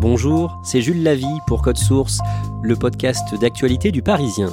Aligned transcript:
Bonjour, 0.00 0.58
c'est 0.62 0.80
Jules 0.80 1.02
Lavie 1.02 1.26
pour 1.46 1.60
Code 1.60 1.76
Source, 1.76 2.20
le 2.62 2.74
podcast 2.74 3.38
d'actualité 3.38 3.92
du 3.92 4.00
Parisien. 4.00 4.50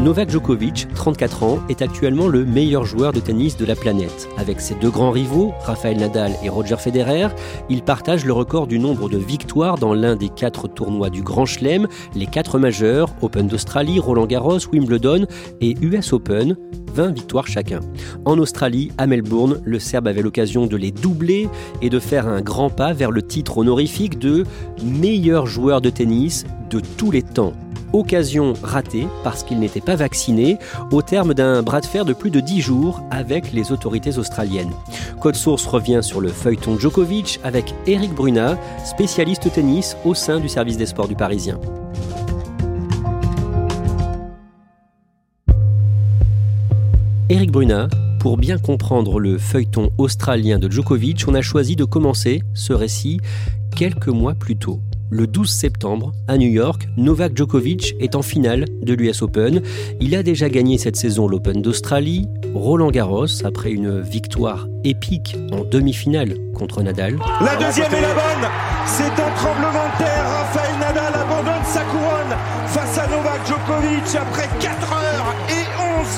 Novak 0.00 0.30
Djokovic, 0.30 0.86
34 0.94 1.42
ans, 1.42 1.58
est 1.68 1.82
actuellement 1.82 2.28
le 2.28 2.46
meilleur 2.46 2.84
joueur 2.84 3.12
de 3.12 3.20
tennis 3.20 3.56
de 3.56 3.66
la 3.66 3.74
planète. 3.74 4.28
Avec 4.38 4.60
ses 4.60 4.74
deux 4.76 4.88
grands 4.88 5.10
rivaux, 5.10 5.52
Rafael 5.64 5.98
Nadal 5.98 6.32
et 6.42 6.48
Roger 6.48 6.76
Federer, 6.76 7.28
il 7.68 7.82
partage 7.82 8.24
le 8.24 8.32
record 8.32 8.66
du 8.66 8.78
nombre 8.78 9.10
de 9.10 9.18
victoires 9.18 9.78
dans 9.78 9.92
l'un 9.92 10.16
des 10.16 10.28
quatre 10.28 10.68
tournois 10.68 11.10
du 11.10 11.22
Grand 11.22 11.44
Chelem, 11.44 11.86
les 12.14 12.26
quatre 12.26 12.58
majeurs, 12.58 13.10
Open 13.20 13.48
d'Australie, 13.48 13.98
Roland 13.98 14.26
Garros, 14.26 14.60
Wimbledon 14.72 15.26
et 15.60 15.74
US 15.82 16.12
Open, 16.14 16.56
20 16.94 17.12
victoires 17.12 17.46
chacun. 17.46 17.80
En 18.24 18.38
Australie, 18.38 18.92
à 18.98 19.06
Melbourne, 19.06 19.60
le 19.64 19.78
Serbe 19.78 20.08
avait 20.08 20.22
l'occasion 20.22 20.66
de 20.66 20.76
les 20.76 20.90
doubler 20.90 21.48
et 21.82 21.90
de 21.90 21.98
faire 21.98 22.26
un 22.26 22.40
grand 22.40 22.70
pas 22.70 22.92
vers 22.92 23.10
le 23.10 23.22
titre 23.22 23.58
honorifique 23.58 24.18
de 24.18 24.44
meilleur 24.82 25.46
joueur 25.46 25.80
de 25.80 25.90
tennis 25.90 26.44
de 26.70 26.80
tous 26.96 27.10
les 27.10 27.22
temps 27.22 27.54
occasion 27.92 28.52
ratée 28.62 29.06
parce 29.24 29.42
qu'il 29.42 29.58
n'était 29.58 29.80
pas 29.80 29.96
vacciné 29.96 30.58
au 30.90 31.02
terme 31.02 31.34
d'un 31.34 31.62
bras 31.62 31.80
de 31.80 31.86
fer 31.86 32.04
de 32.04 32.12
plus 32.12 32.30
de 32.30 32.40
10 32.40 32.60
jours 32.60 33.02
avec 33.10 33.52
les 33.52 33.72
autorités 33.72 34.18
australiennes. 34.18 34.72
Code 35.20 35.36
Source 35.36 35.66
revient 35.66 36.00
sur 36.02 36.20
le 36.20 36.28
feuilleton 36.28 36.78
Djokovic 36.78 37.40
avec 37.42 37.74
Eric 37.86 38.14
Bruna, 38.14 38.58
spécialiste 38.84 39.52
tennis 39.52 39.96
au 40.04 40.14
sein 40.14 40.40
du 40.40 40.48
service 40.48 40.76
des 40.76 40.86
sports 40.86 41.08
du 41.08 41.16
Parisien. 41.16 41.58
Eric 47.30 47.52
Bruna, 47.52 47.86
pour 48.18 48.38
bien 48.38 48.58
comprendre 48.58 49.20
le 49.20 49.38
feuilleton 49.38 49.90
australien 49.98 50.58
de 50.58 50.68
Djokovic, 50.68 51.26
on 51.28 51.34
a 51.34 51.42
choisi 51.42 51.76
de 51.76 51.84
commencer 51.84 52.42
ce 52.54 52.72
récit 52.72 53.20
quelques 53.76 54.08
mois 54.08 54.34
plus 54.34 54.56
tôt. 54.56 54.80
Le 55.10 55.28
12 55.28 55.48
septembre, 55.48 56.10
à 56.26 56.38
New 56.38 56.50
York, 56.50 56.88
Novak 56.96 57.36
Djokovic 57.36 57.94
est 58.00 58.16
en 58.16 58.22
finale 58.22 58.64
de 58.82 58.94
l'US 58.94 59.22
Open. 59.22 59.62
Il 60.00 60.16
a 60.16 60.24
déjà 60.24 60.48
gagné 60.48 60.76
cette 60.76 60.96
saison 60.96 61.28
l'Open 61.28 61.62
d'Australie, 61.62 62.26
Roland 62.52 62.90
Garros, 62.90 63.44
après 63.44 63.70
une 63.70 64.00
victoire 64.00 64.66
épique 64.82 65.36
en 65.52 65.62
demi-finale 65.62 66.34
contre 66.52 66.82
Nadal. 66.82 67.16
La 67.40 67.54
deuxième 67.54 67.94
est 67.94 68.00
la 68.00 68.12
bonne 68.12 68.50
C'est 68.86 69.04
un 69.04 69.30
tremblement 69.36 69.86
de 69.92 69.98
terre. 69.98 70.24
Rafael 70.28 70.78
Nadal 70.80 71.14
abandonne 71.14 71.64
sa 71.64 71.82
couronne 71.82 72.36
face 72.66 72.98
à 72.98 73.06
Novak 73.06 73.46
Djokovic 73.46 74.16
après 74.16 74.48
4 74.58 74.92
ans 74.94 74.99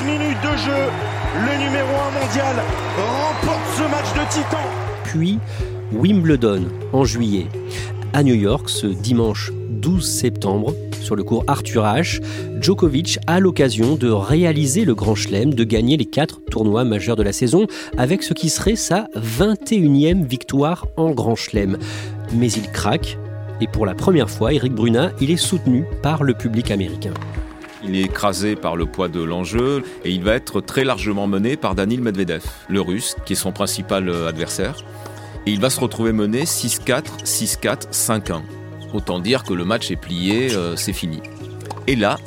13 0.03 0.19
minutes 0.19 0.39
de 0.43 0.57
jeu, 0.57 0.89
le 1.35 1.65
numéro 1.65 1.89
1 1.89 2.21
mondial 2.21 2.57
remporte 2.97 3.61
ce 3.77 3.83
match 3.83 4.13
de 4.15 4.33
titan. 4.33 4.59
Puis 5.05 5.39
Wimbledon 5.93 6.65
en 6.93 7.05
juillet. 7.05 7.47
À 8.13 8.23
New 8.23 8.35
York, 8.35 8.69
ce 8.69 8.87
dimanche 8.87 9.53
12 9.71 10.05
septembre, 10.05 10.75
sur 11.01 11.15
le 11.15 11.23
cours 11.23 11.45
Arthur 11.47 11.85
H, 11.85 12.21
Djokovic 12.61 13.19
a 13.27 13.39
l'occasion 13.39 13.97
de 13.97 14.09
réaliser 14.09 14.85
le 14.85 14.95
Grand 14.95 15.15
Chelem, 15.15 15.55
de 15.55 15.65
gagner 15.65 15.97
les 15.97 16.07
quatre 16.07 16.41
tournois 16.51 16.85
majeurs 16.85 17.17
de 17.17 17.23
la 17.23 17.33
saison, 17.33 17.67
avec 17.97 18.23
ce 18.23 18.35
qui 18.35 18.49
serait 18.49 18.77
sa 18.77 19.09
21e 19.17 20.25
victoire 20.25 20.87
en 20.97 21.11
Grand 21.13 21.37
Chelem. 21.37 21.79
Mais 22.35 22.51
il 22.51 22.71
craque, 22.71 23.19
et 23.61 23.67
pour 23.69 23.87
la 23.87 23.95
première 23.95 24.31
fois, 24.31 24.53
Eric 24.53 24.73
Bruna, 24.73 25.13
il 25.21 25.31
est 25.31 25.37
soutenu 25.37 25.85
par 26.03 26.25
le 26.25 26.35
public 26.35 26.71
américain. 26.71 27.15
Il 27.85 27.97
est 27.97 28.03
écrasé 28.03 28.57
par 28.57 28.77
le 28.77 28.87
poids 28.87 29.09
de 29.09 29.23
l'enjeu 29.23 29.83
et 30.05 30.11
il 30.11 30.23
va 30.23 30.35
être 30.35 30.61
très 30.61 30.85
largement 30.85 31.27
mené 31.27 31.57
par 31.57 31.75
Danil 31.75 32.01
Medvedev, 32.01 32.45
le 32.69 32.81
russe, 32.81 33.17
qui 33.25 33.33
est 33.33 33.37
son 33.37 33.53
principal 33.53 34.09
adversaire 34.27 34.77
et 35.47 35.51
il 35.51 35.61
va 35.61 35.71
se 35.71 35.81
retrouver 35.81 36.13
mené 36.13 36.45
6-4, 36.45 37.25
6-4, 37.25 37.91
5-1. 37.91 38.43
Autant 38.93 39.19
dire 39.19 39.43
que 39.43 39.55
le 39.55 39.65
match 39.65 39.91
est 39.91 39.97
plié, 39.97 40.55
euh, 40.55 40.77
c'est 40.77 40.93
fini. 40.93 41.21
Et 41.87 41.97
là, 41.97 42.19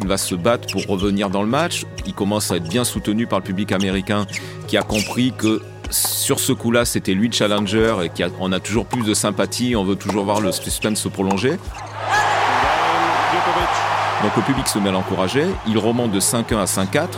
il 0.00 0.06
va 0.06 0.16
se 0.16 0.34
battre 0.34 0.68
pour 0.70 0.86
revenir 0.86 1.30
dans 1.30 1.42
le 1.42 1.48
match. 1.48 1.84
Il 2.06 2.14
commence 2.14 2.50
à 2.50 2.56
être 2.56 2.68
bien 2.68 2.84
soutenu 2.84 3.26
par 3.26 3.40
le 3.40 3.44
public 3.44 3.72
américain 3.72 4.26
qui 4.68 4.76
a 4.76 4.82
compris 4.82 5.32
que 5.36 5.62
sur 5.90 6.40
ce 6.40 6.52
coup-là, 6.52 6.84
c'était 6.84 7.14
lui 7.14 7.28
le 7.28 7.32
challenger 7.32 7.96
et 8.02 8.08
qu'on 8.08 8.52
a 8.52 8.60
toujours 8.60 8.86
plus 8.86 9.02
de 9.02 9.14
sympathie, 9.14 9.76
on 9.76 9.84
veut 9.84 9.96
toujours 9.96 10.24
voir 10.24 10.40
le 10.40 10.52
suspense 10.52 11.00
se 11.00 11.08
prolonger. 11.08 11.56
Donc 14.22 14.36
le 14.36 14.42
public 14.42 14.68
se 14.68 14.78
met 14.78 14.90
à 14.90 14.92
l'encourager, 14.92 15.46
il 15.66 15.78
remonte 15.78 16.12
de 16.12 16.20
5-1 16.20 16.58
à 16.58 16.64
5-4, 16.64 17.08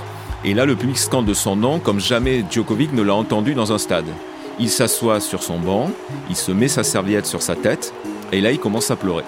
et 0.44 0.54
là 0.54 0.64
le 0.64 0.74
public 0.74 0.96
scande 0.96 1.26
de 1.26 1.34
son 1.34 1.54
nom 1.54 1.78
comme 1.78 2.00
jamais 2.00 2.44
Djokovic 2.50 2.94
ne 2.94 3.02
l'a 3.02 3.14
entendu 3.14 3.54
dans 3.54 3.72
un 3.72 3.78
stade. 3.78 4.06
Il 4.58 4.70
s'assoit 4.70 5.20
sur 5.20 5.42
son 5.42 5.58
banc, 5.58 5.90
il 6.30 6.36
se 6.36 6.50
met 6.50 6.68
sa 6.68 6.82
serviette 6.82 7.26
sur 7.26 7.42
sa 7.42 7.56
tête, 7.56 7.92
et 8.32 8.40
là 8.40 8.52
il 8.52 8.58
commence 8.58 8.90
à 8.90 8.96
pleurer. 8.96 9.24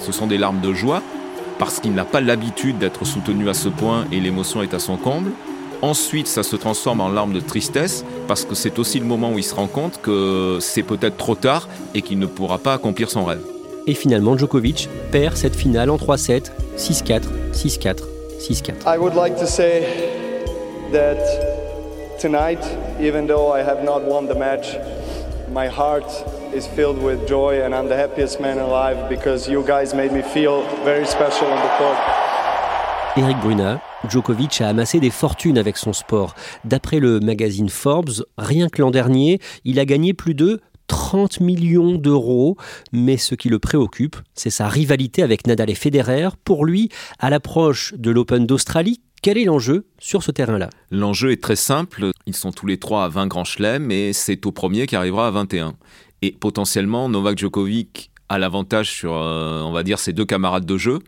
Ce 0.00 0.12
sont 0.12 0.26
des 0.26 0.38
larmes 0.38 0.60
de 0.60 0.72
joie, 0.72 1.02
parce 1.58 1.78
qu'il 1.78 1.92
n'a 1.92 2.04
pas 2.04 2.20
l'habitude 2.20 2.78
d'être 2.78 3.04
soutenu 3.04 3.48
à 3.48 3.54
ce 3.54 3.68
point 3.68 4.06
et 4.10 4.18
l'émotion 4.18 4.62
est 4.62 4.74
à 4.74 4.78
son 4.78 4.96
comble. 4.96 5.30
Ensuite, 5.82 6.26
ça 6.26 6.42
se 6.42 6.56
transforme 6.56 7.00
en 7.02 7.10
larmes 7.10 7.34
de 7.34 7.40
tristesse, 7.40 8.04
parce 8.26 8.46
que 8.46 8.54
c'est 8.54 8.78
aussi 8.78 8.98
le 8.98 9.04
moment 9.04 9.30
où 9.32 9.38
il 9.38 9.44
se 9.44 9.54
rend 9.54 9.66
compte 9.66 10.00
que 10.00 10.56
c'est 10.60 10.82
peut-être 10.82 11.18
trop 11.18 11.34
tard 11.34 11.68
et 11.94 12.00
qu'il 12.00 12.18
ne 12.18 12.26
pourra 12.26 12.58
pas 12.58 12.72
accomplir 12.72 13.10
son 13.10 13.24
rêve. 13.24 13.42
Et 13.86 13.94
finalement, 13.94 14.36
Djokovic 14.38 14.88
perd 15.12 15.36
cette 15.36 15.54
finale 15.54 15.90
en 15.90 15.96
3-7, 15.96 16.50
6-4, 16.78 17.22
6-4, 17.52 17.96
6-4. 18.40 18.72
I 18.86 18.98
would 18.98 19.14
like 19.14 19.36
to 19.36 19.46
say 19.46 19.82
that 20.92 21.18
tonight, 22.18 22.60
even 22.98 23.26
though 23.26 23.54
I 23.54 23.60
have 23.60 23.84
not 23.84 24.00
won 24.08 24.26
the 24.26 24.38
match, 24.38 24.78
my 25.52 25.68
heart 25.68 26.06
is 26.54 26.66
filled 26.74 27.02
with 27.02 27.28
joy 27.28 27.60
and 27.62 27.74
I'm 27.74 27.88
the 27.88 27.96
happiest 27.96 28.40
man 28.40 28.58
alive 28.58 29.10
because 29.10 29.50
you 29.50 29.62
guys 29.62 29.94
made 29.94 30.12
me 30.12 30.22
feel 30.22 30.62
very 30.84 31.04
special 31.04 31.46
on 31.48 31.58
the 31.58 31.76
court. 31.76 31.98
Eric 33.16 33.36
Bruna, 33.42 33.80
Djokovic 34.08 34.62
a 34.62 34.68
amassé 34.68 34.98
des 34.98 35.10
fortunes 35.10 35.58
avec 35.58 35.76
son 35.76 35.92
sport. 35.92 36.34
D'après 36.64 37.00
le 37.00 37.20
magazine 37.20 37.68
Forbes, 37.68 38.24
rien 38.38 38.68
que 38.68 38.80
l'an 38.80 38.90
dernier, 38.90 39.40
il 39.64 39.78
a 39.78 39.84
gagné 39.84 40.14
plus 40.14 40.34
de 40.34 40.60
30 40.86 41.40
millions 41.40 41.96
d'euros, 41.96 42.56
mais 42.92 43.16
ce 43.16 43.34
qui 43.34 43.48
le 43.48 43.58
préoccupe, 43.58 44.16
c'est 44.34 44.50
sa 44.50 44.68
rivalité 44.68 45.22
avec 45.22 45.46
Nadal 45.46 45.70
et 45.70 45.74
Federer. 45.74 46.28
Pour 46.44 46.64
lui, 46.64 46.90
à 47.18 47.30
l'approche 47.30 47.94
de 47.96 48.10
l'Open 48.10 48.46
d'Australie, 48.46 49.00
quel 49.22 49.38
est 49.38 49.44
l'enjeu 49.44 49.86
sur 49.98 50.22
ce 50.22 50.30
terrain-là? 50.30 50.68
L'enjeu 50.90 51.32
est 51.32 51.42
très 51.42 51.56
simple. 51.56 52.10
Ils 52.26 52.36
sont 52.36 52.52
tous 52.52 52.66
les 52.66 52.78
trois 52.78 53.04
à 53.04 53.08
20 53.08 53.26
grands 53.26 53.44
chelems 53.44 53.90
et 53.90 54.12
c'est 54.12 54.44
au 54.44 54.52
premier 54.52 54.86
qui 54.86 54.96
arrivera 54.96 55.26
à 55.26 55.30
21. 55.30 55.74
Et 56.20 56.32
potentiellement, 56.32 57.08
Novak 57.08 57.38
Djokovic 57.38 58.10
a 58.28 58.38
l'avantage 58.38 58.90
sur, 58.90 59.14
euh, 59.14 59.62
on 59.62 59.72
va 59.72 59.82
dire, 59.82 59.98
ses 59.98 60.12
deux 60.12 60.24
camarades 60.24 60.66
de 60.66 60.76
jeu, 60.76 60.98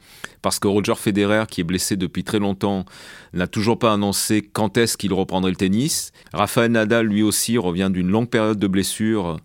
parce 0.43 0.58
que 0.58 0.69
Roger 0.69 0.94
Federer, 0.94 1.44
qui 1.50 1.61
est 1.61 1.64
blessé 1.64 1.96
depuis 1.96 2.25
très 2.25 2.38
longtemps, 2.38 2.84
n'a 3.32 3.46
toujours 3.46 3.79
pas 3.79 3.93
annoncé 3.93 4.43
quand 4.43 4.76
est-ce 4.76 4.96
qu'il 4.96 5.12
reprendrait 5.12 5.50
le 5.50 5.56
tennis. 5.56 6.12
Rafael 6.32 6.70
Nadal, 6.70 7.06
lui 7.06 7.22
aussi, 7.22 7.58
revient 7.58 7.90
d'une 7.93 8.08
longue 8.08 8.29
période 8.29 8.58
de 8.58 8.67
blessure. 8.67 9.38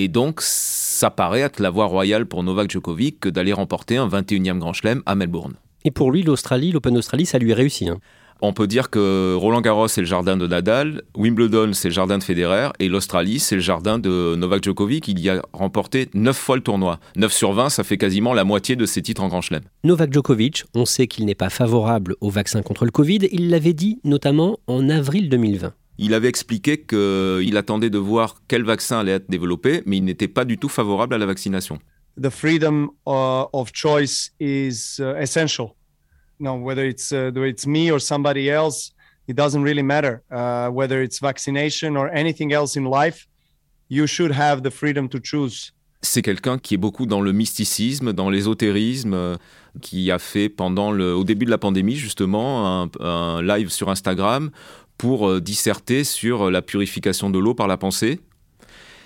Et 0.00 0.06
donc, 0.06 0.40
ça 0.42 1.10
paraît 1.10 1.40
être 1.40 1.58
la 1.58 1.70
voie 1.70 1.86
royale 1.86 2.26
pour 2.26 2.44
Novak 2.44 2.70
Djokovic 2.70 3.18
que 3.18 3.28
d'aller 3.28 3.52
remporter 3.52 3.96
un 3.96 4.06
21e 4.06 4.58
Grand 4.58 4.72
Chelem 4.72 5.02
à 5.06 5.16
Melbourne. 5.16 5.54
Et 5.84 5.90
pour 5.90 6.12
lui, 6.12 6.22
l'Australie, 6.22 6.70
l'Open 6.70 6.94
d'Australie, 6.94 7.26
ça 7.26 7.38
lui 7.38 7.50
est 7.50 7.54
réussi. 7.54 7.88
Hein. 7.88 7.98
On 8.40 8.52
peut 8.52 8.68
dire 8.68 8.90
que 8.90 9.34
Roland 9.34 9.60
Garros, 9.60 9.88
c'est 9.88 10.00
le 10.00 10.06
jardin 10.06 10.36
de 10.36 10.46
Nadal, 10.46 11.02
Wimbledon, 11.16 11.72
c'est 11.72 11.88
le 11.88 11.94
jardin 11.94 12.18
de 12.18 12.22
Federer, 12.22 12.68
et 12.78 12.88
l'Australie, 12.88 13.40
c'est 13.40 13.56
le 13.56 13.60
jardin 13.60 13.98
de 13.98 14.36
Novak 14.36 14.62
Djokovic. 14.62 15.08
Il 15.08 15.18
y 15.18 15.28
a 15.28 15.42
remporté 15.52 16.08
9 16.14 16.36
fois 16.36 16.54
le 16.54 16.62
tournoi. 16.62 17.00
9 17.16 17.32
sur 17.32 17.52
20, 17.52 17.68
ça 17.68 17.82
fait 17.82 17.96
quasiment 17.96 18.34
la 18.34 18.44
moitié 18.44 18.76
de 18.76 18.86
ses 18.86 19.02
titres 19.02 19.24
en 19.24 19.28
Grand 19.28 19.40
Chelem. 19.40 19.62
Novak 19.82 20.12
Djokovic, 20.12 20.62
on 20.74 20.84
sait 20.84 21.08
qu'il 21.08 21.24
n'est 21.24 21.34
pas 21.34 21.50
favorable 21.50 22.14
au 22.20 22.30
vaccin 22.30 22.62
contre 22.62 22.84
le 22.84 22.92
Covid. 22.92 23.26
Il 23.32 23.50
l'avait 23.50 23.72
dit 23.72 23.98
notamment 24.04 24.60
en 24.68 24.88
avril 24.88 25.28
2020. 25.28 25.72
Il 25.98 26.14
avait 26.14 26.28
expliqué 26.28 26.84
qu'il 26.84 27.56
attendait 27.56 27.90
de 27.90 27.98
voir 27.98 28.36
quel 28.46 28.64
vaccin 28.64 29.00
allait 29.00 29.12
être 29.12 29.28
développé, 29.28 29.82
mais 29.84 29.96
il 29.96 30.04
n'était 30.04 30.28
pas 30.28 30.44
du 30.44 30.56
tout 30.56 30.68
favorable 30.68 31.14
à 31.14 31.18
la 31.18 31.26
vaccination. 31.26 31.78
The 32.20 32.30
freedom 32.30 32.90
uh, 33.06 33.46
of 33.52 33.70
choice 33.72 34.32
is 34.40 34.98
uh, 35.00 35.14
essential. 35.20 35.74
no, 36.38 36.54
whether 36.54 36.84
it's 36.84 37.12
uh, 37.12 37.30
whether 37.34 37.46
it's 37.46 37.66
me 37.66 37.90
or 37.90 38.00
somebody 38.00 38.48
else, 38.50 38.92
it 39.26 39.36
doesn't 39.36 39.62
really 39.62 39.82
matter. 39.82 40.22
Uh, 40.30 40.68
whether 40.68 41.02
it's 41.02 41.20
vaccination 41.20 41.96
or 41.96 42.10
anything 42.14 42.52
else 42.52 42.76
in 42.76 42.84
life, 42.84 43.26
you 43.88 44.06
should 44.06 44.32
have 44.32 44.62
the 44.62 44.70
freedom 44.70 45.08
to 45.08 45.18
choose. 45.22 45.72
C'est 46.00 46.22
quelqu'un 46.22 46.58
qui 46.58 46.74
est 46.74 46.78
beaucoup 46.78 47.06
dans 47.06 47.20
le 47.20 47.32
mysticisme, 47.32 48.12
dans 48.12 48.30
l'ésotérisme, 48.30 49.14
euh, 49.14 49.36
qui 49.80 50.12
a 50.12 50.20
fait 50.20 50.48
pendant 50.48 50.92
le, 50.92 51.12
au 51.12 51.24
début 51.24 51.44
de 51.44 51.50
la 51.50 51.58
pandémie 51.58 51.96
justement 51.96 52.82
un, 52.82 52.90
un 53.00 53.42
live 53.42 53.70
sur 53.70 53.88
Instagram 53.90 54.50
pour 54.98 55.28
euh, 55.28 55.40
disserter 55.40 56.04
sur 56.04 56.50
la 56.50 56.60
purification 56.60 57.30
de 57.30 57.38
l'eau 57.38 57.54
par 57.54 57.68
la 57.68 57.76
pensée. 57.76 58.20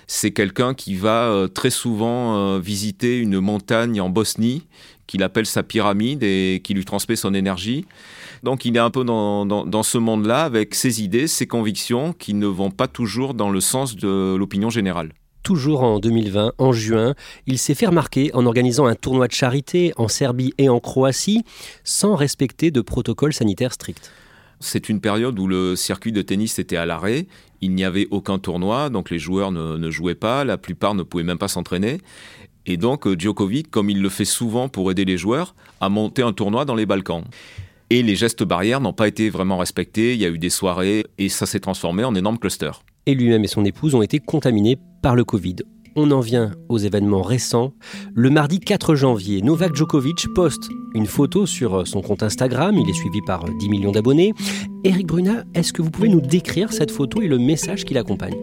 C'est 0.07 0.31
quelqu'un 0.31 0.73
qui 0.73 0.95
va 0.95 1.29
euh, 1.29 1.47
très 1.47 1.69
souvent 1.69 2.37
euh, 2.37 2.59
visiter 2.59 3.17
une 3.19 3.39
montagne 3.39 4.01
en 4.01 4.09
Bosnie 4.09 4.67
qu'il 5.07 5.23
appelle 5.23 5.45
sa 5.45 5.63
pyramide 5.63 6.23
et 6.23 6.61
qui 6.63 6.73
lui 6.73 6.85
transmet 6.85 7.15
son 7.15 7.33
énergie. 7.33 7.85
Donc 8.41 8.65
il 8.65 8.75
est 8.75 8.79
un 8.79 8.89
peu 8.89 9.03
dans, 9.03 9.45
dans, 9.45 9.83
ce 9.83 9.97
monde-là 9.97 10.43
avec 10.43 10.75
ses 10.75 11.01
idées, 11.01 11.27
ses 11.27 11.47
convictions 11.47 12.13
qui 12.13 12.33
ne 12.33 12.47
vont 12.47 12.71
pas 12.71 12.87
toujours 12.87 13.33
dans 13.33 13.49
le 13.49 13.61
sens 13.61 13.95
de 13.95 14.35
l'opinion 14.35 14.69
générale. 14.69 15.13
Toujours 15.43 15.83
en 15.83 15.99
2020, 15.99 16.53
en 16.57 16.71
juin, 16.71 17.15
il 17.47 17.57
s'est 17.57 17.75
fait 17.75 17.87
remarquer 17.87 18.31
en 18.33 18.45
organisant 18.45 18.85
un 18.85 18.95
tournoi 18.95 19.27
de 19.27 19.33
charité 19.33 19.93
en 19.97 20.07
Serbie 20.07 20.53
et 20.57 20.69
en 20.69 20.79
Croatie 20.79 21.43
sans 21.83 22.15
respecter 22.15 22.71
de 22.71 22.81
protocole 22.81 23.33
sanitaire 23.33 23.73
strict. 23.73 24.11
C'est 24.59 24.89
une 24.89 25.01
période 25.01 25.37
où 25.39 25.47
le 25.47 25.75
circuit 25.75 26.11
de 26.11 26.21
tennis 26.21 26.59
était 26.59 26.77
à 26.77 26.85
l'arrêt. 26.85 27.27
Il 27.61 27.73
n'y 27.73 27.83
avait 27.83 28.07
aucun 28.11 28.39
tournoi, 28.39 28.89
donc 28.89 29.09
les 29.09 29.19
joueurs 29.19 29.51
ne, 29.51 29.89
jouaient 29.89 30.15
pas, 30.15 30.43
la 30.43 30.57
plupart 30.57 30.95
ne 30.95 31.03
pouvaient 31.03 31.23
même 31.23 31.37
pas 31.37 31.47
s'entraîner. 31.47 31.99
Et 32.65 32.77
donc 32.77 33.07
euh, 33.07 33.15
Djokovic, 33.17 33.69
comme 33.69 33.89
il 33.89 34.01
le 34.01 34.09
fait 34.09 34.25
souvent 34.25 34.69
pour 34.69 34.89
aider 34.89 35.03
les 35.03 35.17
joueurs, 35.17 35.53
a 35.81 35.89
monté 35.89 36.21
un 36.21 36.31
tournoi 36.31 36.65
dans 36.65 36.75
les 36.75 36.85
Balkans. 36.85 37.23
Et 37.89 38.01
les 38.01 38.15
gestes 38.15 38.43
barrières 38.43 38.79
n'ont 38.79 38.93
pas 38.93 39.07
été 39.07 39.29
vraiment 39.29 39.57
respectés, 39.57 40.13
il 40.13 40.21
y 40.21 40.25
a 40.25 40.29
eu 40.29 40.37
des 40.37 40.49
soirées 40.49 41.05
et 41.17 41.29
ça 41.29 41.45
s'est 41.45 41.59
transformé 41.59 42.03
en 42.03 42.15
énorme 42.15 42.39
cluster. 42.39 42.71
Et 43.05 43.15
lui-même 43.15 43.43
et 43.43 43.47
son 43.47 43.65
épouse 43.65 43.95
ont 43.95 44.01
été 44.01 44.19
contaminés 44.19 44.77
par 45.01 45.15
le 45.15 45.25
Covid. 45.25 45.57
On 45.95 46.09
en 46.11 46.21
vient 46.21 46.51
aux 46.69 46.79
événements 46.79 47.21
récents. 47.21 47.73
Le 48.15 48.29
mardi 48.31 48.59
4 48.59 48.95
janvier, 48.95 49.41
Novak 49.41 49.75
Djokovic 49.75 50.27
poste 50.33 50.69
une 50.95 51.05
photo 51.05 51.45
sur 51.45 51.87
son 51.87 52.01
compte 52.01 52.23
Instagram. 52.23 52.75
Il 52.77 52.89
est 52.89 52.93
suivi 52.93 53.21
par 53.21 53.45
10 53.45 53.69
millions 53.69 53.91
d'abonnés. 53.91 54.33
Eric 54.83 55.05
Bruna, 55.05 55.43
est-ce 55.53 55.71
que 55.71 55.81
vous 55.81 55.91
pouvez 55.91 56.09
nous 56.09 56.21
décrire 56.21 56.73
cette 56.73 56.91
photo 56.91 57.21
et 57.21 57.27
le 57.27 57.37
message 57.37 57.85
qui 57.85 57.93
l'accompagne 57.93 58.35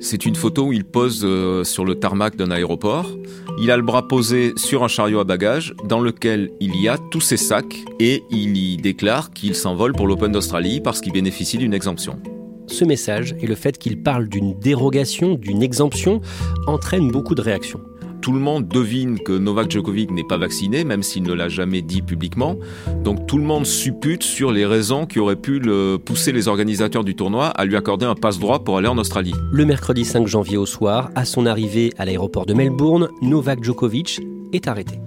c'est 0.00 0.26
une 0.26 0.34
photo 0.34 0.66
où 0.66 0.72
il 0.74 0.84
pose 0.84 1.22
euh, 1.24 1.64
sur 1.64 1.86
le 1.86 1.94
tarmac 1.94 2.36
d'un 2.36 2.50
aéroport. 2.50 3.10
Il 3.58 3.70
a 3.70 3.76
le 3.78 3.82
bras 3.82 4.06
posé 4.06 4.52
sur 4.56 4.84
un 4.84 4.88
chariot 4.88 5.18
à 5.20 5.24
bagages 5.24 5.72
dans 5.88 6.00
lequel 6.00 6.50
il 6.60 6.76
y 6.76 6.88
a 6.88 6.98
tous 7.10 7.22
ses 7.22 7.38
sacs 7.38 7.76
et 8.00 8.22
il 8.30 8.54
y 8.58 8.76
déclare 8.76 9.30
qu'il 9.30 9.54
s'envole 9.54 9.92
pour 9.92 10.06
l'Open 10.06 10.30
d'Australie 10.30 10.82
parce 10.82 11.00
qu'il 11.00 11.12
bénéficie 11.12 11.56
d'une 11.56 11.72
exemption. 11.72 12.18
Ce 12.66 12.84
message 12.84 13.34
et 13.40 13.46
le 13.46 13.54
fait 13.54 13.78
qu'il 13.78 14.02
parle 14.02 14.28
d'une 14.28 14.58
dérogation, 14.58 15.34
d'une 15.34 15.62
exemption, 15.62 16.20
entraînent 16.66 17.10
beaucoup 17.10 17.34
de 17.34 17.42
réactions 17.42 17.80
tout 18.24 18.32
le 18.32 18.40
monde 18.40 18.66
devine 18.66 19.18
que 19.18 19.32
Novak 19.36 19.70
Djokovic 19.70 20.10
n'est 20.10 20.24
pas 20.24 20.38
vacciné, 20.38 20.82
même 20.84 21.02
s'il 21.02 21.24
ne 21.24 21.34
l'a 21.34 21.50
jamais 21.50 21.82
dit 21.82 22.00
publiquement. 22.00 22.56
Donc 23.02 23.26
tout 23.26 23.36
le 23.36 23.44
monde 23.44 23.66
suppute 23.66 24.22
sur 24.22 24.50
les 24.50 24.64
raisons 24.64 25.04
qui 25.04 25.18
auraient 25.18 25.36
pu 25.36 25.58
le 25.58 25.98
pousser 26.02 26.32
les 26.32 26.48
organisateurs 26.48 27.04
du 27.04 27.14
tournoi 27.14 27.48
à 27.48 27.66
lui 27.66 27.76
accorder 27.76 28.06
un 28.06 28.14
passe-droit 28.14 28.64
pour 28.64 28.78
aller 28.78 28.88
en 28.88 28.96
Australie. 28.96 29.34
Le 29.52 29.66
mercredi 29.66 30.06
5 30.06 30.26
janvier 30.26 30.56
au 30.56 30.64
soir, 30.64 31.10
à 31.14 31.26
son 31.26 31.44
arrivée 31.44 31.92
à 31.98 32.06
l'aéroport 32.06 32.46
de 32.46 32.54
Melbourne, 32.54 33.10
Novak 33.20 33.62
Djokovic 33.62 34.22
est 34.54 34.68
arrêté. 34.68 35.03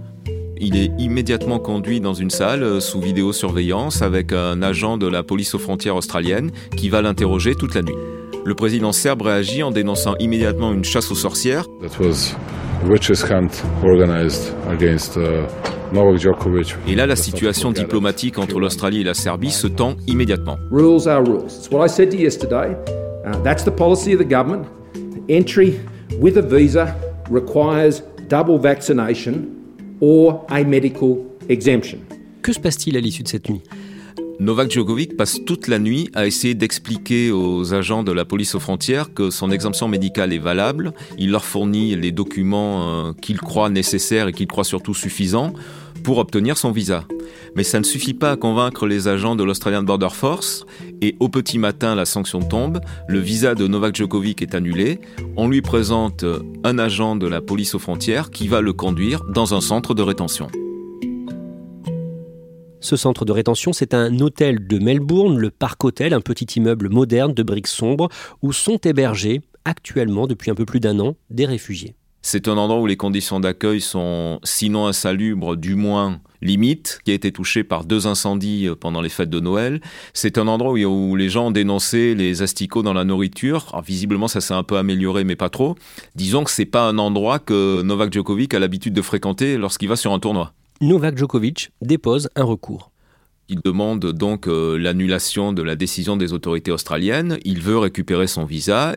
Il 0.60 0.76
est 0.76 0.92
immédiatement 0.98 1.60
conduit 1.60 2.00
dans 2.00 2.14
une 2.14 2.32
salle 2.32 2.64
euh, 2.64 2.80
sous 2.80 3.00
vidéosurveillance 3.00 4.02
avec 4.02 4.34
un 4.34 4.64
agent 4.64 4.98
de 4.98 5.08
la 5.08 5.22
police 5.22 5.54
aux 5.54 5.60
frontières 5.60 5.96
australienne 5.96 6.52
qui 6.76 6.90
va 6.90 7.02
l'interroger 7.02 7.54
toute 7.54 7.76
la 7.76 7.84
nuit. 7.84 7.96
Le 8.44 8.56
président 8.56 8.92
serbe 8.92 9.24
réagit 9.24 9.62
en 9.62 9.72
dénonçant 9.72 10.16
immédiatement 10.20 10.74
une 10.74 10.84
chasse 10.84 11.12
aux 11.12 11.16
sorcières. 11.16 11.66
Uh, 11.82 11.88
et 16.88 16.96
là, 16.96 17.06
la 17.06 17.16
situation 17.16 17.72
diplomatique 17.72 18.40
entre 18.40 18.60
l'Australie 18.60 19.02
et 19.02 19.04
la 19.04 19.14
Serbie 19.14 19.52
se 19.52 19.68
tend 19.68 19.96
immédiatement. 20.08 20.58
Rules 20.72 21.08
are 21.08 21.24
rules. 21.24 21.46
It's 21.46 21.70
what 21.72 21.86
I 21.86 21.90
said 21.90 22.10
to 22.12 22.18
you 22.18 22.24
yesterday. 22.24 22.76
Uh, 23.26 23.38
that's 23.44 23.64
the 23.64 23.72
policy 23.72 24.14
of 24.14 24.20
the 24.20 24.30
government. 24.30 24.66
Entry 25.30 25.80
with 26.20 26.38
a 26.38 26.42
visa 26.42 26.96
requires 27.30 28.02
double 28.30 28.58
vaccination 28.58 29.57
or 30.02 30.46
a 30.50 30.64
medical 30.64 31.18
exemption. 31.50 32.00
Que 32.42 32.54
se 32.54 32.60
passe-t-il 32.60 32.98
à 32.98 33.00
l'issue 33.00 33.24
de 33.24 33.28
cette 33.28 33.50
nuit? 33.50 33.62
Novak 34.40 34.70
Djokovic 34.70 35.18
passe 35.18 35.40
toute 35.46 35.68
la 35.68 35.80
nuit 35.80 36.12
à 36.14 36.28
essayer 36.28 36.54
d'expliquer 36.54 37.32
aux 37.32 37.74
agents 37.74 38.04
de 38.04 38.12
la 38.12 38.24
police 38.24 38.54
aux 38.54 38.60
frontières 38.60 39.12
que 39.12 39.32
son 39.32 39.50
exemption 39.50 39.88
médicale 39.88 40.32
est 40.32 40.38
valable. 40.38 40.94
Il 41.18 41.32
leur 41.32 41.44
fournit 41.44 41.96
les 41.96 42.12
documents 42.12 43.08
euh, 43.08 43.14
qu'il 43.20 43.40
croit 43.40 43.72
nécessaires 43.72 44.28
et 44.28 44.34
qu'il 44.34 44.46
croit 44.46 44.64
surtout 44.64 44.94
suffisants 44.94 45.54
pour 46.08 46.20
obtenir 46.20 46.58
son 46.58 46.72
visa. 46.72 47.04
Mais 47.58 47.66
ça 47.66 47.80
ne 47.80 47.84
suffit 47.84 48.14
pas 48.14 48.32
à 48.32 48.38
convaincre 48.38 48.88
les 48.88 49.10
agents 49.10 49.36
de 49.36 49.44
l'Australian 49.44 49.84
Border 49.84 50.08
Force 50.10 50.66
et 51.02 51.18
au 51.20 51.28
petit 51.28 51.60
matin 51.60 51.96
la 51.96 52.06
sanction 52.06 52.40
tombe, 52.40 52.80
le 53.10 53.20
visa 53.20 53.56
de 53.56 53.68
Novak 53.68 53.94
Djokovic 53.94 54.42
est 54.42 54.56
annulé, 54.56 55.02
on 55.36 55.50
lui 55.50 55.62
présente 55.62 56.24
un 56.64 56.80
agent 56.80 57.18
de 57.18 57.28
la 57.28 57.42
police 57.42 57.76
aux 57.76 57.80
frontières 57.80 58.32
qui 58.32 58.48
va 58.48 58.62
le 58.62 58.72
conduire 58.72 59.22
dans 59.26 59.54
un 59.54 59.60
centre 59.60 59.94
de 59.94 60.02
rétention. 60.02 60.48
Ce 62.80 62.96
centre 62.96 63.26
de 63.26 63.34
rétention, 63.34 63.74
c'est 63.74 63.94
un 63.94 64.18
hôtel 64.22 64.66
de 64.66 64.80
Melbourne, 64.80 65.38
le 65.38 65.50
Parc 65.50 65.84
Hotel, 65.84 66.14
un 66.14 66.22
petit 66.22 66.46
immeuble 66.56 66.88
moderne 66.88 67.34
de 67.34 67.44
briques 67.44 67.68
sombres, 67.68 68.08
où 68.42 68.54
sont 68.54 68.78
hébergés 68.78 69.42
actuellement, 69.66 70.26
depuis 70.26 70.52
un 70.52 70.56
peu 70.56 70.64
plus 70.64 70.80
d'un 70.80 71.02
an, 71.02 71.18
des 71.30 71.46
réfugiés. 71.46 71.98
C'est 72.22 72.48
un 72.48 72.58
endroit 72.58 72.82
où 72.82 72.88
les 72.88 72.98
conditions 72.98 73.40
d'accueil 73.40 73.80
sont 73.80 74.40
sinon 74.44 74.88
insalubres, 74.88 75.56
du 75.56 75.76
moins 75.76 76.20
limites, 76.42 77.00
qui 77.04 77.12
a 77.12 77.14
été 77.14 77.32
touché 77.32 77.64
par 77.64 77.86
deux 77.86 78.06
incendies 78.06 78.68
pendant 78.80 79.02
les 79.02 79.10
fêtes 79.10 79.30
de 79.30 79.40
Noël. 79.40 79.82
C'est 80.14 80.38
un 80.38 80.48
endroit 80.48 80.74
où, 80.74 81.16
les 81.16 81.30
gens 81.30 81.48
ont 81.48 81.52
dénoncé 81.52 82.16
les 82.16 82.42
asticots 82.42 82.84
dans 82.84 82.94
la 82.94 83.04
nourriture. 83.04 83.80
visiblement, 83.86 84.28
ça 84.28 84.42
s'est 84.42 84.54
un 84.54 84.64
peu 84.64 84.78
amélioré, 84.78 85.24
mais 85.24 85.36
pas 85.36 85.50
trop. 85.50 85.76
Disons 86.16 86.44
que 86.44 86.52
c'est 86.52 86.66
pas 86.66 86.88
un 86.88 86.98
endroit 86.98 87.40
que 87.40 87.82
Novak 87.82 88.14
Djokovic 88.14 88.54
a 88.54 88.60
l'habitude 88.60 88.94
de 88.94 89.02
fréquenter 89.02 89.58
lorsqu'il 89.58 89.90
va 89.90 89.96
sur 89.96 90.12
un 90.12 90.20
tournoi. 90.20 90.54
Novak 90.82 91.18
Djokovic 91.18 91.72
dépose 91.82 92.30
un 92.36 92.44
recours. 92.44 92.92
Il 93.50 93.62
demande 93.64 94.12
donc 94.12 94.48
euh, 94.48 94.78
l'annulation 94.78 95.54
de 95.54 95.62
la 95.62 95.78
décision 95.78 96.18
des 96.18 96.34
autorités 96.34 96.70
australiennes, 96.70 97.38
il 97.46 97.62
veut 97.62 97.78
récupérer 97.78 98.28
son 98.28 98.44
visa 98.44 98.94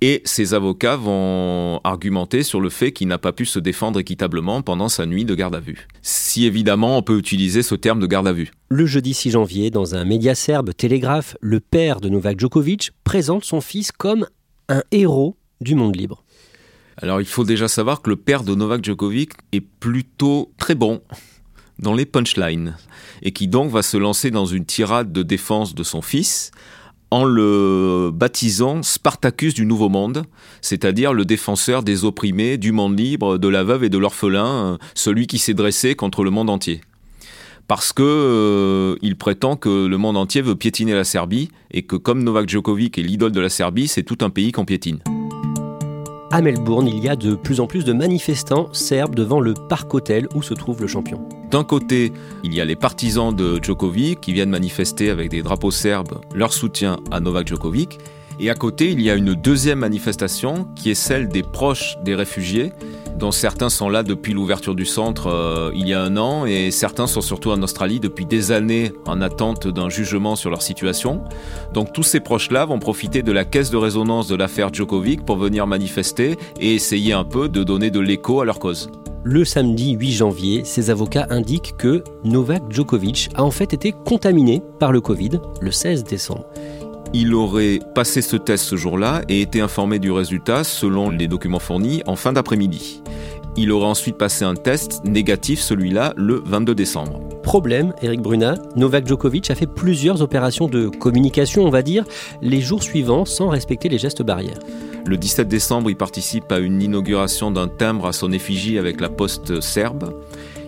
et 0.00 0.20
ses 0.24 0.52
avocats 0.52 0.96
vont 0.96 1.80
argumenter 1.84 2.42
sur 2.42 2.60
le 2.60 2.70
fait 2.70 2.90
qu'il 2.90 3.06
n'a 3.06 3.18
pas 3.18 3.32
pu 3.32 3.46
se 3.46 3.60
défendre 3.60 4.00
équitablement 4.00 4.62
pendant 4.62 4.88
sa 4.88 5.06
nuit 5.06 5.24
de 5.24 5.36
garde 5.36 5.54
à 5.54 5.60
vue. 5.60 5.86
Si 6.02 6.44
évidemment 6.44 6.98
on 6.98 7.02
peut 7.02 7.16
utiliser 7.16 7.62
ce 7.62 7.76
terme 7.76 8.00
de 8.00 8.08
garde 8.08 8.26
à 8.26 8.32
vue. 8.32 8.50
Le 8.68 8.84
jeudi 8.84 9.14
6 9.14 9.30
janvier, 9.30 9.70
dans 9.70 9.94
un 9.94 10.04
média 10.04 10.34
serbe 10.34 10.74
Télégraphe, 10.74 11.36
le 11.40 11.60
père 11.60 12.00
de 12.00 12.08
Novak 12.08 12.40
Djokovic 12.40 12.90
présente 13.04 13.44
son 13.44 13.60
fils 13.60 13.92
comme 13.92 14.26
un 14.68 14.82
héros 14.90 15.36
du 15.60 15.76
monde 15.76 15.94
libre. 15.94 16.24
Alors 16.96 17.20
il 17.20 17.26
faut 17.26 17.44
déjà 17.44 17.68
savoir 17.68 18.02
que 18.02 18.10
le 18.10 18.16
père 18.16 18.42
de 18.42 18.56
Novak 18.56 18.84
Djokovic 18.84 19.30
est 19.52 19.60
plutôt 19.60 20.52
très 20.58 20.74
bon 20.74 21.00
dans 21.78 21.94
les 21.94 22.06
punchlines 22.06 22.76
et 23.22 23.32
qui 23.32 23.48
donc 23.48 23.70
va 23.70 23.82
se 23.82 23.96
lancer 23.96 24.30
dans 24.30 24.46
une 24.46 24.64
tirade 24.64 25.12
de 25.12 25.22
défense 25.22 25.74
de 25.74 25.82
son 25.82 26.02
fils 26.02 26.50
en 27.10 27.24
le 27.24 28.10
baptisant 28.12 28.82
Spartacus 28.82 29.54
du 29.54 29.66
Nouveau 29.66 29.88
Monde, 29.88 30.24
c'est-à-dire 30.62 31.12
le 31.12 31.24
défenseur 31.24 31.84
des 31.84 32.04
opprimés, 32.04 32.56
du 32.56 32.72
monde 32.72 32.98
libre, 32.98 33.38
de 33.38 33.46
la 33.46 33.62
veuve 33.62 33.84
et 33.84 33.88
de 33.88 33.98
l'orphelin, 33.98 34.78
celui 34.94 35.28
qui 35.28 35.38
s'est 35.38 35.54
dressé 35.54 35.94
contre 35.94 36.24
le 36.24 36.30
monde 36.30 36.50
entier. 36.50 36.80
Parce 37.68 37.92
que 37.92 38.02
euh, 38.02 39.14
prétend 39.18 39.56
que 39.56 39.86
le 39.86 39.96
monde 39.96 40.16
entier 40.16 40.42
veut 40.42 40.56
piétiner 40.56 40.92
la 40.92 41.04
Serbie 41.04 41.50
et 41.70 41.82
que 41.82 41.96
comme 41.96 42.22
Novak 42.24 42.48
Djokovic 42.48 42.98
est 42.98 43.02
l'idole 43.02 43.32
de 43.32 43.40
la 43.40 43.48
Serbie, 43.48 43.86
c'est 43.86 44.02
tout 44.02 44.18
un 44.22 44.30
pays 44.30 44.50
qu'on 44.50 44.64
piétine 44.64 44.98
à 46.34 46.40
Melbourne, 46.40 46.88
il 46.88 46.98
y 46.98 47.08
a 47.08 47.14
de 47.14 47.36
plus 47.36 47.60
en 47.60 47.68
plus 47.68 47.84
de 47.84 47.92
manifestants 47.92 48.68
serbes 48.72 49.14
devant 49.14 49.38
le 49.38 49.54
Parc 49.54 49.94
Hotel 49.94 50.26
où 50.34 50.42
se 50.42 50.52
trouve 50.52 50.80
le 50.80 50.88
champion. 50.88 51.20
d'un 51.48 51.62
côté, 51.62 52.12
il 52.42 52.52
y 52.52 52.60
a 52.60 52.64
les 52.64 52.74
partisans 52.74 53.32
de 53.32 53.62
Djokovic 53.62 54.20
qui 54.20 54.32
viennent 54.32 54.50
manifester 54.50 55.10
avec 55.10 55.30
des 55.30 55.42
drapeaux 55.42 55.70
serbes 55.70 56.20
leur 56.34 56.52
soutien 56.52 56.98
à 57.12 57.20
Novak 57.20 57.46
Djokovic. 57.46 58.00
Et 58.40 58.50
à 58.50 58.56
côté, 58.56 58.90
il 58.90 59.00
y 59.00 59.10
a 59.10 59.14
une 59.14 59.34
deuxième 59.34 59.78
manifestation 59.78 60.66
qui 60.74 60.90
est 60.90 60.96
celle 60.96 61.28
des 61.28 61.44
proches 61.44 61.96
des 62.04 62.16
réfugiés, 62.16 62.72
dont 63.18 63.30
certains 63.30 63.68
sont 63.68 63.88
là 63.88 64.02
depuis 64.02 64.32
l'ouverture 64.32 64.74
du 64.74 64.84
centre 64.84 65.28
euh, 65.28 65.70
il 65.74 65.88
y 65.88 65.94
a 65.94 66.02
un 66.02 66.16
an, 66.16 66.46
et 66.46 66.70
certains 66.70 67.06
sont 67.06 67.20
surtout 67.20 67.50
en 67.50 67.62
Australie 67.62 68.00
depuis 68.00 68.26
des 68.26 68.52
années 68.52 68.92
en 69.06 69.20
attente 69.20 69.68
d'un 69.68 69.88
jugement 69.88 70.36
sur 70.36 70.50
leur 70.50 70.62
situation. 70.62 71.22
Donc 71.72 71.92
tous 71.92 72.02
ces 72.02 72.20
proches-là 72.20 72.64
vont 72.64 72.78
profiter 72.78 73.22
de 73.22 73.32
la 73.32 73.44
caisse 73.44 73.70
de 73.70 73.76
résonance 73.76 74.28
de 74.28 74.36
l'affaire 74.36 74.72
Djokovic 74.72 75.24
pour 75.24 75.36
venir 75.36 75.66
manifester 75.66 76.36
et 76.60 76.74
essayer 76.74 77.12
un 77.12 77.24
peu 77.24 77.48
de 77.48 77.62
donner 77.62 77.90
de 77.90 78.00
l'écho 78.00 78.40
à 78.40 78.44
leur 78.44 78.58
cause. 78.58 78.90
Le 79.26 79.46
samedi 79.46 79.92
8 79.92 80.12
janvier, 80.12 80.64
ses 80.64 80.90
avocats 80.90 81.26
indiquent 81.30 81.78
que 81.78 82.04
Novak 82.24 82.62
Djokovic 82.68 83.30
a 83.34 83.42
en 83.42 83.50
fait 83.50 83.72
été 83.72 83.92
contaminé 83.92 84.62
par 84.78 84.92
le 84.92 85.00
Covid 85.00 85.40
le 85.62 85.70
16 85.70 86.04
décembre 86.04 86.44
il 87.14 87.32
aurait 87.32 87.78
passé 87.94 88.20
ce 88.22 88.36
test 88.36 88.64
ce 88.64 88.74
jour-là 88.74 89.22
et 89.28 89.40
été 89.40 89.60
informé 89.60 90.00
du 90.00 90.10
résultat 90.10 90.64
selon 90.64 91.10
les 91.10 91.28
documents 91.28 91.60
fournis 91.60 92.02
en 92.06 92.16
fin 92.16 92.32
d'après-midi. 92.32 93.02
Il 93.56 93.70
aurait 93.70 93.86
ensuite 93.86 94.18
passé 94.18 94.44
un 94.44 94.56
test 94.56 95.04
négatif, 95.04 95.60
celui-là, 95.60 96.12
le 96.16 96.42
22 96.44 96.74
décembre. 96.74 97.20
Problème, 97.44 97.94
Eric 98.02 98.20
Bruna, 98.20 98.56
Novak 98.74 99.06
Djokovic 99.06 99.48
a 99.52 99.54
fait 99.54 99.68
plusieurs 99.68 100.22
opérations 100.22 100.66
de 100.66 100.88
communication, 100.88 101.62
on 101.62 101.70
va 101.70 101.82
dire, 101.82 102.04
les 102.42 102.60
jours 102.60 102.82
suivants 102.82 103.24
sans 103.24 103.48
respecter 103.48 103.88
les 103.88 103.98
gestes 103.98 104.22
barrières. 104.22 104.58
Le 105.06 105.16
17 105.16 105.46
décembre, 105.46 105.90
il 105.90 105.96
participe 105.96 106.50
à 106.50 106.58
une 106.58 106.82
inauguration 106.82 107.52
d'un 107.52 107.68
timbre 107.68 108.06
à 108.06 108.12
son 108.12 108.32
effigie 108.32 108.76
avec 108.76 109.00
la 109.00 109.08
poste 109.08 109.60
serbe. 109.60 110.14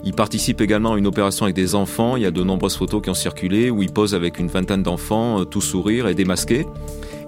Il 0.07 0.13
participe 0.13 0.61
également 0.61 0.93
à 0.93 0.99
une 0.99 1.09
opération 1.09 1.47
avec 1.47 1.57
des 1.57 1.75
enfants. 1.75 2.15
Il 2.15 2.23
y 2.23 2.27
a 2.27 2.31
de 2.31 2.45
nombreuses 2.45 2.77
photos 2.77 3.03
qui 3.03 3.11
ont 3.11 3.15
circulé 3.15 3.71
où 3.71 3.83
il 3.83 3.91
pose 3.91 4.15
avec 4.15 4.39
une 4.39 4.47
vingtaine 4.47 4.85
d'enfants, 4.85 5.41
euh, 5.41 5.45
tout 5.45 5.61
sourire 5.61 6.07
et 6.07 6.15
démasqué. 6.15 6.65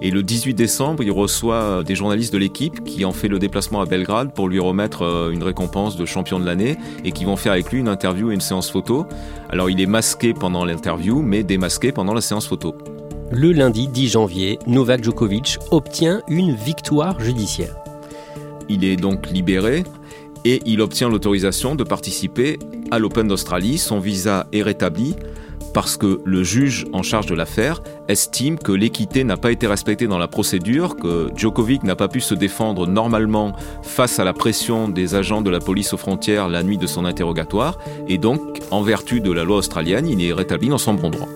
Et 0.01 0.11
le 0.11 0.23
18 0.23 0.53
décembre, 0.53 1.03
il 1.03 1.11
reçoit 1.11 1.55
euh, 1.55 1.83
des 1.83 1.93
journalistes 1.93 2.31
de 2.31 2.37
l'équipe 2.37 2.85
qui 2.85 3.03
ont 3.03 3.11
fait 3.11 3.27
le 3.27 3.37
déplacement 3.37 3.81
à 3.81 3.85
Belgrade 3.85 4.33
pour 4.33 4.47
lui 4.47 4.59
remettre 4.59 5.01
euh, 5.01 5.31
une 5.31 5.43
récompense 5.43 5.97
de 5.97 6.05
champion 6.05 6.39
de 6.39 6.45
l'année 6.45 6.77
et 7.03 7.11
qui 7.11 7.25
vont 7.25 7.35
faire 7.35 7.51
avec 7.51 7.69
lui 7.69 7.81
une 7.81 7.89
interview 7.89 8.31
et 8.31 8.33
une 8.33 8.39
séance 8.39 8.71
photo. 8.71 9.05
Alors 9.49 9.69
il 9.69 9.81
est 9.81 9.85
masqué 9.85 10.33
pendant 10.33 10.63
l'interview, 10.63 11.21
mais 11.21 11.43
démasqué 11.43 11.91
pendant 11.91 12.13
la 12.13 12.21
séance 12.21 12.47
photo. 12.47 12.75
Le 13.29 13.51
lundi 13.51 13.89
10 13.89 14.07
janvier, 14.07 14.57
Novak 14.67 15.03
Djokovic 15.03 15.57
obtient 15.71 16.21
une 16.29 16.55
victoire 16.55 17.19
judiciaire. 17.19 17.75
Il 18.69 18.85
est 18.85 18.95
donc 18.95 19.29
libéré 19.31 19.83
et 20.45 20.61
il 20.65 20.81
obtient 20.81 21.09
l'autorisation 21.09 21.75
de 21.75 21.83
participer 21.83 22.59
à 22.91 22.99
l'Open 22.99 23.27
d'Australie. 23.27 23.77
Son 23.77 23.99
visa 23.99 24.47
est 24.51 24.61
rétabli 24.61 25.15
parce 25.73 25.97
que 25.97 26.19
le 26.25 26.43
juge 26.43 26.87
en 26.93 27.03
charge 27.03 27.27
de 27.27 27.35
l'affaire 27.35 27.81
estime 28.07 28.57
que 28.57 28.71
l'équité 28.71 29.23
n'a 29.23 29.37
pas 29.37 29.51
été 29.51 29.67
respectée 29.67 30.07
dans 30.07 30.17
la 30.17 30.27
procédure, 30.27 30.95
que 30.95 31.29
Djokovic 31.35 31.83
n'a 31.83 31.95
pas 31.95 32.07
pu 32.07 32.21
se 32.21 32.33
défendre 32.33 32.87
normalement 32.87 33.53
face 33.83 34.19
à 34.19 34.23
la 34.23 34.33
pression 34.33 34.89
des 34.89 35.15
agents 35.15 35.41
de 35.41 35.49
la 35.49 35.59
police 35.59 35.93
aux 35.93 35.97
frontières 35.97 36.49
la 36.49 36.63
nuit 36.63 36.77
de 36.77 36.87
son 36.87 37.05
interrogatoire, 37.05 37.77
et 38.07 38.17
donc, 38.17 38.41
en 38.71 38.81
vertu 38.81 39.21
de 39.21 39.31
la 39.31 39.43
loi 39.43 39.57
australienne, 39.57 40.07
il 40.07 40.23
est 40.23 40.33
rétabli 40.33 40.69
dans 40.69 40.77
son 40.77 40.93
bon 40.93 41.09
droit. 41.09 41.27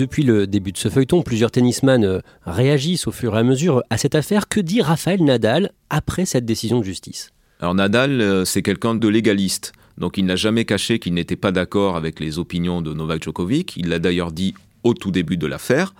Depuis 0.00 0.22
le 0.22 0.46
début 0.46 0.72
de 0.72 0.78
ce 0.78 0.88
feuilleton, 0.88 1.20
plusieurs 1.20 1.50
tennisman 1.50 2.04
euh, 2.04 2.20
réagissent 2.46 3.06
au 3.06 3.12
fur 3.12 3.36
et 3.36 3.38
à 3.40 3.42
mesure 3.42 3.82
à 3.90 3.98
cette 3.98 4.14
affaire. 4.14 4.48
Que 4.48 4.58
dit 4.58 4.80
Raphaël 4.80 5.22
Nadal 5.22 5.72
après 5.90 6.24
cette 6.24 6.46
décision 6.46 6.78
de 6.80 6.84
justice? 6.86 7.32
Alors 7.60 7.74
Nadal, 7.74 8.22
euh, 8.22 8.46
c'est 8.46 8.62
quelqu'un 8.62 8.94
de 8.94 9.06
légaliste. 9.08 9.74
Donc 9.98 10.16
il 10.16 10.24
n'a 10.24 10.36
jamais 10.36 10.64
caché 10.64 11.00
qu'il 11.00 11.12
n'était 11.12 11.36
pas 11.36 11.52
d'accord 11.52 11.96
avec 11.96 12.18
les 12.18 12.38
opinions 12.38 12.80
de 12.80 12.94
Novak 12.94 13.22
Djokovic. 13.24 13.76
Il 13.76 13.90
l'a 13.90 13.98
d'ailleurs 13.98 14.32
dit 14.32 14.54
au 14.84 14.94
tout 14.94 15.10
début 15.10 15.36
de 15.36 15.46
l'affaire. 15.46 15.92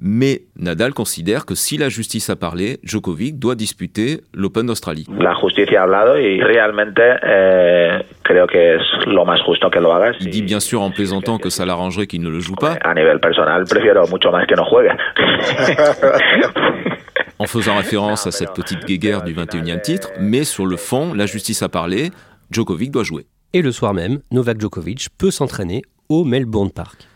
Mais 0.00 0.42
Nadal 0.56 0.94
considère 0.94 1.44
que 1.44 1.54
si 1.54 1.76
la 1.76 1.88
justice 1.88 2.30
a 2.30 2.36
parlé, 2.36 2.78
Djokovic 2.84 3.38
doit 3.38 3.56
disputer 3.56 4.20
l'Open 4.32 4.66
d'Australie. 4.66 5.06
La 5.18 5.34
justice 5.34 5.76
a 5.76 5.82
hablado 5.82 6.18
y 6.18 6.40
realmente 6.40 7.02
eh, 7.22 7.98
creo 8.22 8.46
que 8.46 8.76
es 8.76 8.82
lo 9.06 9.24
más 9.24 9.40
justo 9.42 9.70
que 9.70 9.80
lo 9.80 9.92
haga. 9.92 10.12
Il 10.20 10.30
dit 10.30 10.42
bien 10.42 10.60
sûr 10.60 10.82
en 10.82 10.90
plaisantant 10.90 11.38
que 11.38 11.50
ça 11.50 11.66
l'arrangerait 11.66 12.06
qu'il 12.06 12.22
ne 12.22 12.28
le 12.28 12.38
joue 12.38 12.54
pas. 12.54 12.78
A 12.82 12.94
nivel 12.94 13.18
personal, 13.18 13.64
prefiero 13.64 14.06
mucho 14.06 14.30
más 14.30 14.46
que 14.46 14.54
no 14.54 14.64
juegue. 14.64 14.88
en 17.38 17.46
faisant 17.46 17.76
référence 17.76 18.26
à 18.26 18.30
cette 18.30 18.52
petite 18.52 18.84
guéguerre 18.84 19.22
du 19.22 19.34
21e 19.34 19.80
titre, 19.80 20.10
mais 20.20 20.44
sur 20.44 20.66
le 20.66 20.76
fond, 20.76 21.14
la 21.14 21.26
justice 21.26 21.62
a 21.62 21.68
parlé, 21.68 22.10
Djokovic 22.50 22.90
doit 22.90 23.04
jouer. 23.04 23.26
Et 23.52 23.62
le 23.62 23.72
soir 23.72 23.94
même, 23.94 24.20
Novak 24.30 24.60
Djokovic 24.60 25.08
peut 25.18 25.30
s'entraîner 25.30 25.82
au 26.08 26.24
Melbourne 26.24 26.70
Park. 26.70 27.08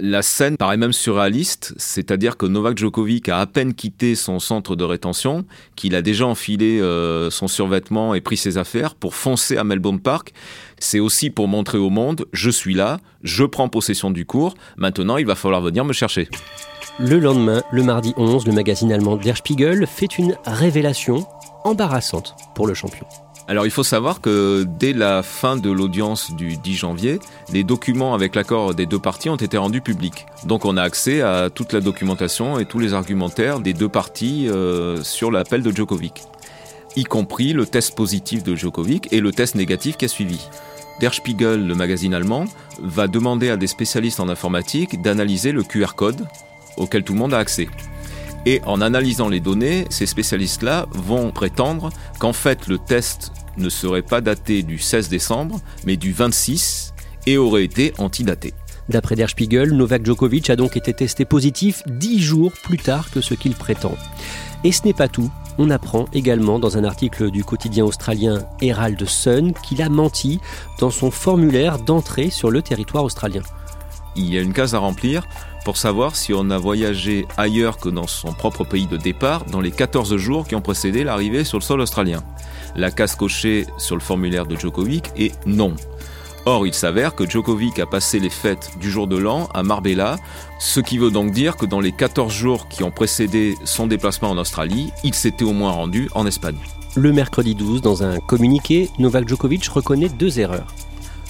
La 0.00 0.22
scène 0.22 0.56
paraît 0.56 0.76
même 0.76 0.92
surréaliste, 0.92 1.74
c'est-à-dire 1.76 2.36
que 2.36 2.46
Novak 2.46 2.78
Djokovic 2.78 3.28
a 3.28 3.40
à 3.40 3.46
peine 3.46 3.74
quitté 3.74 4.14
son 4.14 4.38
centre 4.38 4.76
de 4.76 4.84
rétention, 4.84 5.44
qu'il 5.76 5.94
a 5.94 6.02
déjà 6.02 6.26
enfilé 6.26 6.80
euh, 6.80 7.30
son 7.30 7.48
survêtement 7.48 8.14
et 8.14 8.20
pris 8.20 8.36
ses 8.36 8.58
affaires 8.58 8.94
pour 8.94 9.14
foncer 9.14 9.56
à 9.56 9.64
Melbourne 9.64 10.00
Park. 10.00 10.32
C'est 10.78 11.00
aussi 11.00 11.30
pour 11.30 11.48
montrer 11.48 11.78
au 11.78 11.90
monde, 11.90 12.26
je 12.32 12.50
suis 12.50 12.74
là, 12.74 12.98
je 13.22 13.44
prends 13.44 13.68
possession 13.68 14.10
du 14.10 14.24
cours, 14.24 14.54
maintenant 14.76 15.16
il 15.16 15.26
va 15.26 15.34
falloir 15.34 15.60
venir 15.60 15.84
me 15.84 15.92
chercher. 15.92 16.28
Le 16.98 17.18
lendemain, 17.18 17.62
le 17.72 17.82
mardi 17.82 18.12
11, 18.16 18.46
le 18.46 18.52
magazine 18.52 18.92
allemand 18.92 19.16
Der 19.16 19.36
Spiegel 19.36 19.86
fait 19.86 20.18
une 20.18 20.36
révélation 20.44 21.26
embarrassante 21.64 22.34
pour 22.54 22.66
le 22.66 22.74
champion. 22.74 23.06
Alors 23.48 23.66
il 23.66 23.72
faut 23.72 23.82
savoir 23.82 24.20
que 24.20 24.64
dès 24.78 24.92
la 24.92 25.22
fin 25.22 25.56
de 25.56 25.70
l'audience 25.70 26.32
du 26.32 26.56
10 26.56 26.74
janvier, 26.74 27.18
les 27.52 27.64
documents 27.64 28.14
avec 28.14 28.36
l'accord 28.36 28.74
des 28.74 28.86
deux 28.86 29.00
parties 29.00 29.30
ont 29.30 29.36
été 29.36 29.58
rendus 29.58 29.80
publics. 29.80 30.26
Donc 30.46 30.64
on 30.64 30.76
a 30.76 30.82
accès 30.82 31.22
à 31.22 31.50
toute 31.50 31.72
la 31.72 31.80
documentation 31.80 32.58
et 32.58 32.66
tous 32.66 32.78
les 32.78 32.94
argumentaires 32.94 33.60
des 33.60 33.72
deux 33.72 33.88
parties 33.88 34.48
euh, 34.48 35.02
sur 35.02 35.30
l'appel 35.30 35.62
de 35.62 35.72
Djokovic, 35.72 36.22
y 36.96 37.04
compris 37.04 37.52
le 37.52 37.66
test 37.66 37.96
positif 37.96 38.44
de 38.44 38.54
Djokovic 38.54 39.12
et 39.12 39.20
le 39.20 39.32
test 39.32 39.56
négatif 39.56 39.96
qui 39.96 40.04
a 40.04 40.08
suivi. 40.08 40.48
Der 41.00 41.12
Spiegel, 41.12 41.66
le 41.66 41.74
magazine 41.74 42.14
allemand, 42.14 42.44
va 42.80 43.08
demander 43.08 43.50
à 43.50 43.56
des 43.56 43.66
spécialistes 43.66 44.20
en 44.20 44.28
informatique 44.28 45.02
d'analyser 45.02 45.50
le 45.50 45.64
QR 45.64 45.94
code 45.96 46.26
auquel 46.76 47.02
tout 47.02 47.12
le 47.12 47.18
monde 47.18 47.34
a 47.34 47.38
accès. 47.38 47.68
Et 48.44 48.60
en 48.66 48.80
analysant 48.80 49.28
les 49.28 49.40
données, 49.40 49.86
ces 49.90 50.06
spécialistes-là 50.06 50.86
vont 50.90 51.30
prétendre 51.30 51.90
qu'en 52.18 52.32
fait 52.32 52.66
le 52.66 52.78
test 52.78 53.32
ne 53.56 53.68
serait 53.68 54.02
pas 54.02 54.20
daté 54.20 54.62
du 54.62 54.78
16 54.78 55.08
décembre, 55.08 55.60
mais 55.84 55.96
du 55.96 56.12
26 56.12 56.92
et 57.26 57.36
aurait 57.36 57.64
été 57.64 57.92
antidaté. 57.98 58.54
D'après 58.88 59.14
Der 59.14 59.30
Spiegel, 59.30 59.72
Novak 59.72 60.04
Djokovic 60.04 60.50
a 60.50 60.56
donc 60.56 60.76
été 60.76 60.92
testé 60.92 61.24
positif 61.24 61.82
dix 61.86 62.20
jours 62.20 62.52
plus 62.64 62.78
tard 62.78 63.10
que 63.10 63.20
ce 63.20 63.34
qu'il 63.34 63.54
prétend. 63.54 63.94
Et 64.64 64.72
ce 64.72 64.84
n'est 64.84 64.92
pas 64.92 65.08
tout. 65.08 65.30
On 65.58 65.70
apprend 65.70 66.06
également 66.12 66.58
dans 66.58 66.78
un 66.78 66.84
article 66.84 67.30
du 67.30 67.44
quotidien 67.44 67.84
australien 67.84 68.42
Herald 68.60 69.04
Sun 69.06 69.52
qu'il 69.62 69.82
a 69.82 69.88
menti 69.88 70.40
dans 70.80 70.90
son 70.90 71.10
formulaire 71.10 71.78
d'entrée 71.78 72.30
sur 72.30 72.50
le 72.50 72.62
territoire 72.62 73.04
australien. 73.04 73.42
Il 74.16 74.32
y 74.32 74.38
a 74.38 74.40
une 74.40 74.52
case 74.52 74.74
à 74.74 74.78
remplir 74.78 75.26
pour 75.64 75.76
savoir 75.76 76.16
si 76.16 76.32
on 76.34 76.50
a 76.50 76.58
voyagé 76.58 77.26
ailleurs 77.36 77.78
que 77.78 77.88
dans 77.88 78.06
son 78.06 78.32
propre 78.32 78.64
pays 78.64 78.86
de 78.86 78.96
départ 78.96 79.44
dans 79.44 79.60
les 79.60 79.70
14 79.70 80.16
jours 80.16 80.46
qui 80.46 80.54
ont 80.54 80.60
précédé 80.60 81.04
l'arrivée 81.04 81.44
sur 81.44 81.58
le 81.58 81.62
sol 81.62 81.80
australien. 81.80 82.22
La 82.74 82.90
case 82.90 83.14
cochée 83.14 83.66
sur 83.78 83.96
le 83.96 84.00
formulaire 84.00 84.46
de 84.46 84.56
Djokovic 84.56 85.10
est 85.16 85.34
non. 85.46 85.74
Or, 86.44 86.66
il 86.66 86.74
s'avère 86.74 87.14
que 87.14 87.28
Djokovic 87.28 87.78
a 87.78 87.86
passé 87.86 88.18
les 88.18 88.30
fêtes 88.30 88.72
du 88.80 88.90
jour 88.90 89.06
de 89.06 89.16
l'an 89.16 89.48
à 89.54 89.62
Marbella, 89.62 90.16
ce 90.58 90.80
qui 90.80 90.98
veut 90.98 91.12
donc 91.12 91.30
dire 91.30 91.56
que 91.56 91.66
dans 91.66 91.80
les 91.80 91.92
14 91.92 92.32
jours 92.32 92.68
qui 92.68 92.82
ont 92.82 92.90
précédé 92.90 93.56
son 93.64 93.86
déplacement 93.86 94.30
en 94.30 94.38
Australie, 94.38 94.90
il 95.04 95.14
s'était 95.14 95.44
au 95.44 95.52
moins 95.52 95.70
rendu 95.70 96.08
en 96.14 96.26
Espagne. 96.26 96.58
Le 96.96 97.12
mercredi 97.12 97.54
12, 97.54 97.80
dans 97.80 98.02
un 98.02 98.18
communiqué, 98.18 98.90
Novak 98.98 99.28
Djokovic 99.28 99.66
reconnaît 99.68 100.08
deux 100.08 100.40
erreurs. 100.40 100.74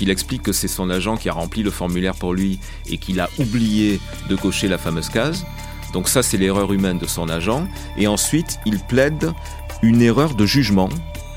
Il 0.02 0.10
explique 0.10 0.42
que 0.42 0.50
c'est 0.52 0.66
son 0.66 0.90
agent 0.90 1.16
qui 1.16 1.28
a 1.28 1.32
rempli 1.32 1.62
le 1.62 1.70
formulaire 1.70 2.16
pour 2.16 2.34
lui 2.34 2.58
et 2.90 2.98
qu'il 2.98 3.20
a 3.20 3.30
oublié 3.38 4.00
de 4.28 4.34
cocher 4.34 4.66
la 4.66 4.76
fameuse 4.76 5.08
case. 5.08 5.46
Donc 5.92 6.08
ça, 6.08 6.24
c'est 6.24 6.38
l'erreur 6.38 6.72
humaine 6.72 6.98
de 6.98 7.06
son 7.06 7.28
agent. 7.28 7.68
Et 7.96 8.08
ensuite, 8.08 8.58
il 8.66 8.80
plaide 8.80 9.32
une 9.80 10.02
erreur 10.02 10.34
de 10.34 10.44
jugement, 10.44 10.88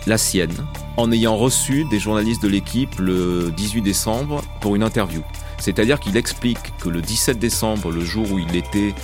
la 0.08 0.18
sienne, 0.18 0.66
en 0.98 1.12
ayant 1.12 1.38
reçu 1.38 1.86
des 1.92 2.00
journalistes 2.00 2.42
de 2.42 2.48
l'équipe 2.48 2.98
le 2.98 3.54
18 3.56 3.84
décembre 3.84 4.42
pour 4.62 4.76
une 4.76 4.82
interview. 4.82 5.22
C'est-à-dire 5.60 6.00
qu'il 6.00 6.18
explique 6.18 6.76
que 6.80 6.90
le 6.90 7.04
17 7.04 7.38
décembre, 7.38 7.92
le 7.92 8.04
jour 8.04 8.32
où 8.32 8.40
il 8.40 8.56
était 8.56 8.96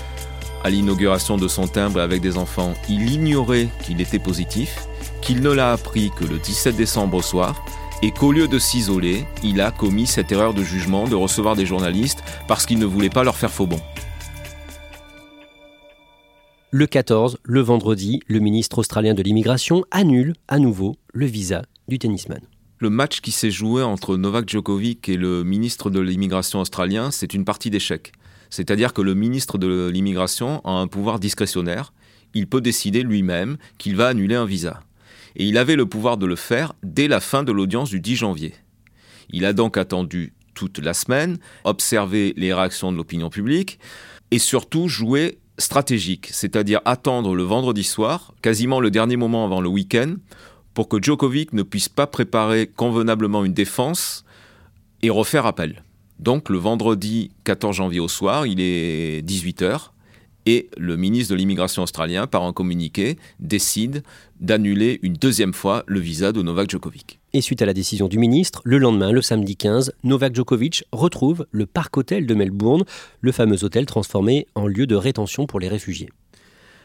à 0.63 0.72
l'inauguration 0.72 1.38
de 1.38 1.48
son 1.48 1.68
timbre 1.68 2.01
avec 2.01 2.20
des 2.22 2.36
enfants, 2.36 2.74
il 2.89 3.12
ignorait 3.12 3.70
qu'il 3.84 4.01
était 4.01 4.18
positif, 4.18 4.88
qu'il 5.22 5.41
ne 5.41 5.51
l'a 5.51 5.72
appris 5.72 6.10
que 6.18 6.25
le 6.25 6.39
17 6.39 6.75
décembre 6.75 7.18
au 7.18 7.22
soir, 7.22 7.63
et 8.01 8.12
qu'au 8.12 8.31
lieu 8.31 8.48
de 8.48 8.58
s'isoler, 8.58 9.25
il 9.43 9.62
a 9.62 9.72
commis 9.72 10.08
cette 10.08 10.31
erreur 10.31 10.53
de 10.53 10.63
jugement 10.63 11.08
de 11.08 11.15
recevoir 11.15 11.55
des 11.55 11.65
journalistes 11.65 12.24
parce 12.48 12.65
qu'il 12.65 12.79
ne 12.79 12.86
voulait 12.86 13.10
pas 13.10 13.24
leur 13.24 13.36
faire 13.36 13.51
faux 13.51 13.67
bon. 13.67 13.79
Le 16.72 16.88
14, 16.88 17.38
le 17.43 17.60
vendredi, 17.60 18.22
le 18.27 18.39
ministre 18.39 18.79
australien 18.79 19.13
de 19.13 19.22
l'immigration 19.22 19.84
annule 19.91 20.34
à 20.48 20.58
nouveau 20.58 20.96
le 21.13 21.25
visa 21.25 21.63
du 21.88 22.00
tennisman. 22.00 22.39
Le 22.79 22.89
match 22.89 23.22
qui 23.22 23.31
s'est 23.31 23.51
joué 23.51 23.84
entre 23.84 24.17
Novak 24.17 24.50
Djokovic 24.50 25.08
et 25.10 25.17
le 25.17 25.43
ministre 25.43 25.89
de 25.89 26.00
l'immigration 26.00 26.62
australien, 26.62 27.12
c'est 27.12 27.34
une 27.34 27.46
partie 27.46 27.70
d'échec. 27.70 28.13
C'est-à-dire 28.50 28.93
que 28.93 29.01
le 29.01 29.13
ministre 29.13 29.58
de 29.58 29.89
l'immigration 29.89 30.62
a 30.65 30.72
un 30.72 30.88
pouvoir 30.88 31.20
discrétionnaire. 31.20 31.93
Il 32.34 32.48
peut 32.48 32.62
décider 32.62 33.03
lui-même 33.03 33.58
qu'il 33.77 33.96
va 33.96 34.08
annuler 34.08 34.36
un 34.36 34.46
visa. 34.46 34.81
Et 35.36 35.46
il 35.46 35.58
avait 35.58 35.76
le 35.76 35.86
pouvoir 35.86 36.18
de 36.18 36.26
le 36.26 36.36
faire 36.36 36.74
dès 36.84 37.08
la 37.08 37.20
fin 37.20 37.44
de 37.44 37.52
l'audience 37.52 37.90
du 37.90 38.00
10 38.00 38.16
janvier. 38.18 38.54
Il 39.30 39.46
a 39.46 39.54
donc 39.54 39.78
attendu 39.78 40.34
toute 40.54 40.80
la 40.80 40.94
semaine, 40.94 41.38
observé 41.64 42.34
les 42.38 42.54
réactions 42.54 42.92
de 42.92 42.98
l'opinion 42.98 43.30
publique 43.30 43.80
et 44.32 44.40
surtout 44.40 44.88
joué 44.88 45.40
stratégique, 45.58 46.30
c'est-à-dire 46.32 46.82
attendre 46.86 47.36
le 47.36 47.44
vendredi 47.44 47.84
soir, 47.84 48.34
quasiment 48.42 48.80
le 48.80 48.92
dernier 48.92 49.16
moment 49.16 49.46
avant 49.46 49.62
le 49.62 49.70
week-end, 49.70 50.16
pour 50.74 50.88
que 50.88 51.02
Djokovic 51.02 51.54
ne 51.54 51.64
puisse 51.64 51.90
pas 51.90 52.08
préparer 52.08 52.68
convenablement 52.68 53.46
une 53.46 53.54
défense 53.54 54.26
et 55.02 55.10
refaire 55.10 55.46
appel. 55.46 55.84
Donc 56.20 56.50
le 56.50 56.58
vendredi 56.58 57.32
14 57.44 57.76
janvier 57.76 58.00
au 58.00 58.08
soir, 58.08 58.46
il 58.46 58.60
est 58.62 59.26
18h, 59.26 59.91
et 60.46 60.70
le 60.78 60.98
ministre 60.98 61.34
de 61.34 61.38
l'immigration 61.38 61.84
australien, 61.84 62.28
par 62.28 62.44
un 62.44 62.54
communiqué, 62.54 63.18
décide 63.40 64.04
d'annuler 64.40 65.00
une 65.04 65.14
deuxième 65.14 65.54
fois 65.54 65.84
le 65.88 66.00
visa 66.00 66.32
de 66.32 66.42
Novak 66.42 66.70
Djokovic. 66.70 67.20
Et 67.34 67.42
suite 67.42 67.62
à 67.62 67.66
la 67.66 67.74
décision 67.74 68.08
du 68.08 68.18
ministre, 68.18 68.62
le 68.66 68.78
lendemain, 68.78 69.12
le 69.12 69.22
samedi 69.22 69.56
15, 69.56 69.94
Novak 70.04 70.36
Djokovic 70.36 70.84
retrouve 70.92 71.46
le 71.52 71.66
Parc 71.66 71.96
Hôtel 71.96 72.26
de 72.26 72.34
Melbourne, 72.34 72.84
le 73.22 73.32
fameux 73.32 73.64
hôtel 73.64 73.86
transformé 73.86 74.48
en 74.56 74.68
lieu 74.68 74.88
de 74.88 74.96
rétention 74.96 75.46
pour 75.46 75.60
les 75.60 75.70
réfugiés. 75.70 76.10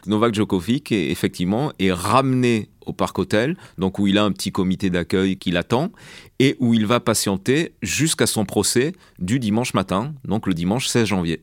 Novak 0.05 0.33
Djokovic, 0.33 0.91
est, 0.91 1.09
effectivement, 1.09 1.73
est 1.79 1.91
ramené 1.91 2.69
au 2.85 2.93
Parc 2.93 3.19
Hôtel, 3.19 3.57
donc 3.77 3.99
où 3.99 4.07
il 4.07 4.17
a 4.17 4.23
un 4.23 4.31
petit 4.31 4.51
comité 4.51 4.89
d'accueil 4.89 5.37
qui 5.37 5.51
l'attend, 5.51 5.91
et 6.39 6.55
où 6.59 6.73
il 6.73 6.85
va 6.85 6.99
patienter 6.99 7.73
jusqu'à 7.81 8.27
son 8.27 8.45
procès 8.45 8.93
du 9.19 9.39
dimanche 9.39 9.73
matin, 9.73 10.13
donc 10.23 10.47
le 10.47 10.53
dimanche 10.53 10.87
16 10.87 11.07
janvier. 11.07 11.41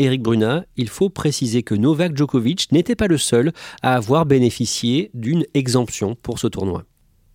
Eric 0.00 0.22
Bruna, 0.22 0.64
il 0.76 0.88
faut 0.88 1.10
préciser 1.10 1.64
que 1.64 1.74
Novak 1.74 2.16
Djokovic 2.16 2.70
n'était 2.70 2.94
pas 2.94 3.08
le 3.08 3.18
seul 3.18 3.52
à 3.82 3.96
avoir 3.96 4.26
bénéficié 4.26 5.10
d'une 5.12 5.44
exemption 5.54 6.14
pour 6.14 6.38
ce 6.38 6.46
tournoi. 6.46 6.84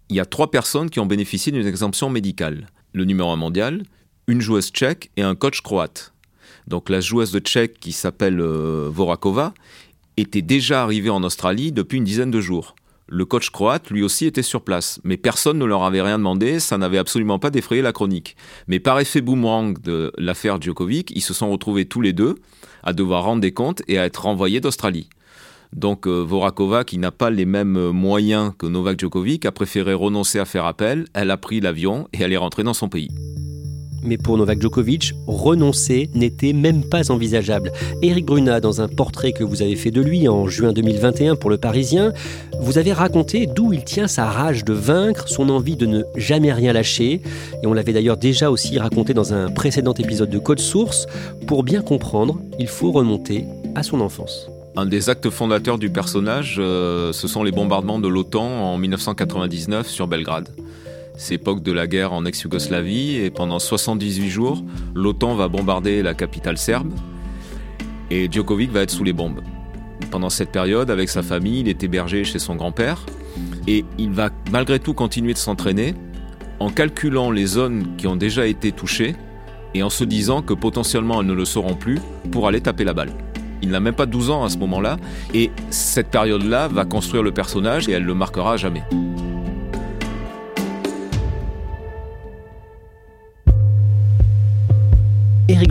Il 0.08 0.16
y 0.16 0.22
a 0.22 0.26
trois 0.26 0.50
personnes 0.50 0.90
qui 0.90 1.02
ont 1.02 1.06
bénéficié 1.06 1.52
d'une 1.52 1.68
exemption 1.68 2.10
médicale. 2.10 2.68
Le 2.94 3.04
numéro 3.04 3.32
un 3.32 3.36
mondial, 3.36 3.84
une 4.28 4.40
joueuse 4.40 4.70
tchèque 4.70 5.12
et 5.18 5.24
un 5.24 5.36
coach 5.36 5.60
croate. 5.60 6.14
Donc 6.66 6.90
la 6.90 7.02
joueuse 7.02 7.34
de 7.34 7.40
tchèque 7.40 7.82
qui 7.82 7.92
s'appelle 7.92 8.40
euh, 8.40 8.90
Vorakova 8.90 9.54
était 10.16 10.42
déjà 10.42 10.84
arrivée 10.84 11.10
en 11.10 11.24
Australie 11.24 11.74
depuis 11.74 11.98
une 11.98 12.06
dizaine 12.06 12.32
de 12.32 12.40
jours. 12.40 12.76
Le 13.16 13.26
coach 13.26 13.52
croate, 13.52 13.92
lui 13.92 14.02
aussi, 14.02 14.26
était 14.26 14.42
sur 14.42 14.64
place, 14.64 15.00
mais 15.04 15.18
personne 15.18 15.60
ne 15.60 15.66
leur 15.66 15.84
avait 15.84 16.02
rien 16.02 16.18
demandé, 16.18 16.60
ça 16.60 16.80
n'avait 16.80 16.98
absolument 16.98 17.38
pas 17.38 17.52
défrayé 17.52 17.84
la 17.84 17.92
chronique. 17.92 18.36
Mais 18.68 18.80
par 18.80 19.00
effet 19.00 19.22
boomerang 19.22 19.80
de 19.80 20.12
l'affaire 20.18 20.60
Djokovic, 20.60 21.12
ils 21.16 21.22
se 21.22 21.36
sont 21.36 21.52
retrouvés 21.52 21.86
tous 21.86 22.02
les 22.02 22.12
deux 22.12 22.34
à 22.82 22.92
devoir 22.92 23.24
rendre 23.24 23.42
des 23.42 23.52
comptes 23.52 23.84
et 23.88 24.00
à 24.00 24.06
être 24.06 24.24
renvoyés 24.24 24.62
d'Australie. 24.62 25.10
Donc 25.74 26.08
euh, 26.08 26.24
Vorakova, 26.24 26.86
qui 26.86 26.98
n'a 26.98 27.12
pas 27.12 27.30
les 27.30 27.46
mêmes 27.46 27.92
moyens 27.92 28.52
que 28.58 28.66
Novak 28.66 29.00
Djokovic, 29.00 29.46
a 29.46 29.52
préféré 29.52 29.94
renoncer 29.94 30.40
à 30.40 30.46
faire 30.46 30.66
appel, 30.66 31.06
elle 31.14 31.30
a 31.30 31.38
pris 31.38 31.60
l'avion 31.60 32.08
et 32.14 32.24
elle 32.24 32.34
est 32.34 32.38
rentrée 32.38 32.64
dans 32.64 32.74
son 32.74 32.90
pays. 32.90 33.10
Mais 34.04 34.18
pour 34.18 34.38
Novak 34.38 34.62
Djokovic, 34.62 35.14
renoncer 35.28 36.10
n'était 36.14 36.54
même 36.54 36.84
pas 36.84 37.12
envisageable. 37.12 37.72
Eric 38.02 38.26
Bruna, 38.26 38.60
dans 38.60 38.82
un 38.82 38.88
portrait 38.88 39.32
que 39.32 39.44
vous 39.44 39.62
avez 39.62 39.76
fait 39.76 39.92
de 39.92 40.02
lui 40.02 40.28
en 40.28 40.48
juin 40.48 40.74
2021 40.74 41.36
pour 41.36 41.50
Le 41.50 41.58
Parisien, 41.58 42.14
vous 42.60 42.78
avez 42.78 42.94
raconté 42.94 43.46
d'où 43.46 43.74
il 43.74 43.84
tient 43.84 44.08
sa 44.08 44.26
rage 44.26 44.64
de 44.66 44.74
vaincre, 44.74 45.28
son 45.28 45.50
envie 45.50 45.76
de 45.76 45.86
ne 45.86 46.04
jamais 46.16 46.54
rien 46.54 46.74
lâcher. 46.74 47.22
Et 47.64 47.68
on 47.68 47.74
l'avait 47.74 47.94
d'ailleurs 47.94 48.18
déjà 48.18 48.52
aussi 48.52 48.78
raconté 48.78 49.14
dans 49.14 49.34
un 49.34 49.50
précédent 49.50 49.94
épisode 49.94 50.30
de 50.30 50.40
Code 50.40 50.60
Source. 50.60 51.08
Pour 51.48 51.64
bien 51.64 51.82
comprendre, 51.82 52.40
il 52.60 52.68
faut 52.68 52.92
remonter 52.92 53.46
à 53.76 53.84
son 53.84 54.02
enfance. 54.02 54.50
Un 54.76 54.88
des 54.88 55.10
actes 55.10 55.30
fondateurs 55.30 55.78
du 55.78 55.92
personnage, 55.92 56.56
euh, 56.58 57.14
ce 57.14 57.28
sont 57.28 57.44
les 57.44 57.52
bombardements 57.52 58.00
de 58.00 58.08
l'OTAN 58.08 58.74
en 58.74 58.78
1999 58.78 59.88
sur 59.88 60.08
Belgrade. 60.08 60.50
C'est 61.16 61.36
époque 61.36 61.62
de 61.62 61.72
la 61.72 61.86
guerre 61.88 62.12
en 62.12 62.26
ex-Yougoslavie 62.26 63.18
et 63.18 63.30
pendant 63.30 63.60
78 63.60 64.30
jours, 64.30 64.64
l'OTAN 64.96 65.36
va 65.36 65.48
bombarder 65.48 66.02
la 66.02 66.14
capitale 66.14 66.58
serbe 66.58 66.92
et 68.10 68.28
Djokovic 68.32 68.72
va 68.72 68.82
être 68.82 68.92
sous 68.92 69.04
les 69.04 69.14
bombes. 69.14 69.42
Pendant 70.10 70.30
cette 70.30 70.52
période, 70.52 70.90
avec 70.90 71.10
sa 71.10 71.22
famille, 71.22 71.62
il 71.62 71.70
est 71.70 71.84
hébergé 71.84 72.24
chez 72.24 72.40
son 72.40 72.56
grand-père 72.56 73.06
et 73.68 73.86
il 73.98 74.12
va 74.12 74.32
malgré 74.52 74.80
tout 74.80 74.94
continuer 74.94 75.34
de 75.34 75.38
s'entraîner 75.38 75.94
en 76.60 76.70
calculant 76.70 77.30
les 77.30 77.46
zones 77.46 77.96
qui 77.98 78.08
ont 78.08 78.16
déjà 78.16 78.48
été 78.48 78.72
touchées 78.72 79.16
et 79.76 79.84
en 79.84 79.90
se 79.90 80.04
disant 80.04 80.42
que 80.42 80.54
potentiellement 80.54 81.22
elles 81.22 81.28
ne 81.28 81.34
le 81.34 81.46
seront 81.46 81.76
plus 81.76 82.00
pour 82.32 82.48
aller 82.48 82.62
taper 82.62 82.84
la 82.84 82.94
balle. 82.94 83.12
Il 83.62 83.70
n'a 83.70 83.80
même 83.80 83.96
pas 83.96 84.06
12 84.06 84.30
ans 84.30 84.44
à 84.44 84.50
ce 84.50 84.58
moment-là 84.58 84.98
et 85.34 85.52
cette 85.70 86.10
période-là 86.10 86.68
va 86.68 86.86
construire 86.86 87.24
le 87.24 87.32
personnage 87.32 87.88
et 87.88 87.94
elle 87.94 88.04
le 88.04 88.14
marquera 88.14 88.58
jamais. 88.58 88.84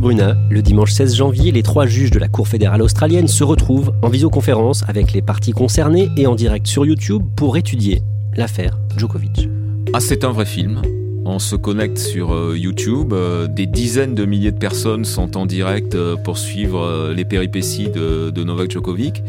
Bruna, 0.02 0.36
le 0.50 0.62
dimanche 0.62 0.90
16 0.90 1.14
janvier, 1.14 1.52
les 1.52 1.62
trois 1.62 1.86
juges 1.86 2.10
de 2.10 2.18
la 2.18 2.26
Cour 2.26 2.48
fédérale 2.48 2.82
australienne 2.82 3.28
se 3.28 3.44
retrouvent 3.44 3.92
en 4.02 4.08
visioconférence 4.08 4.82
avec 4.88 5.12
les 5.12 5.22
parties 5.22 5.52
concernées 5.52 6.08
et 6.16 6.26
en 6.26 6.34
direct 6.34 6.66
sur 6.66 6.84
YouTube 6.84 7.22
pour 7.36 7.56
étudier 7.56 8.02
l'affaire 8.34 8.80
Djokovic. 8.96 9.48
Ah, 9.92 10.00
c'est 10.00 10.24
un 10.24 10.32
vrai 10.32 10.44
film. 10.44 10.82
On 11.24 11.38
se 11.38 11.54
connecte 11.54 11.98
sur 11.98 12.34
euh, 12.34 12.58
YouTube. 12.58 13.12
Euh, 13.12 13.46
des 13.46 13.66
dizaines 13.66 14.16
de 14.16 14.24
milliers 14.24 14.50
de 14.50 14.58
personnes 14.58 15.04
sont 15.04 15.36
en 15.36 15.46
direct 15.46 15.94
euh, 15.94 16.16
pour 16.16 16.36
suivre 16.36 17.12
les 17.14 17.24
péripéties 17.24 17.88
de, 17.88 18.30
de 18.30 18.42
Novak 18.42 18.72
Djokovic. 18.72 19.22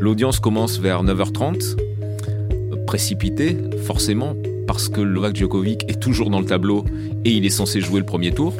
L'audience 0.00 0.40
commence 0.40 0.80
vers 0.80 1.04
9h30. 1.04 1.76
Précipité, 2.86 3.58
forcément, 3.84 4.34
parce 4.66 4.88
que 4.88 5.02
Novak 5.02 5.36
Djokovic 5.36 5.84
est 5.86 6.00
toujours 6.00 6.30
dans 6.30 6.40
le 6.40 6.46
tableau 6.46 6.86
et 7.26 7.32
il 7.32 7.44
est 7.44 7.50
censé 7.50 7.82
jouer 7.82 8.00
le 8.00 8.06
premier 8.06 8.32
tour. 8.32 8.54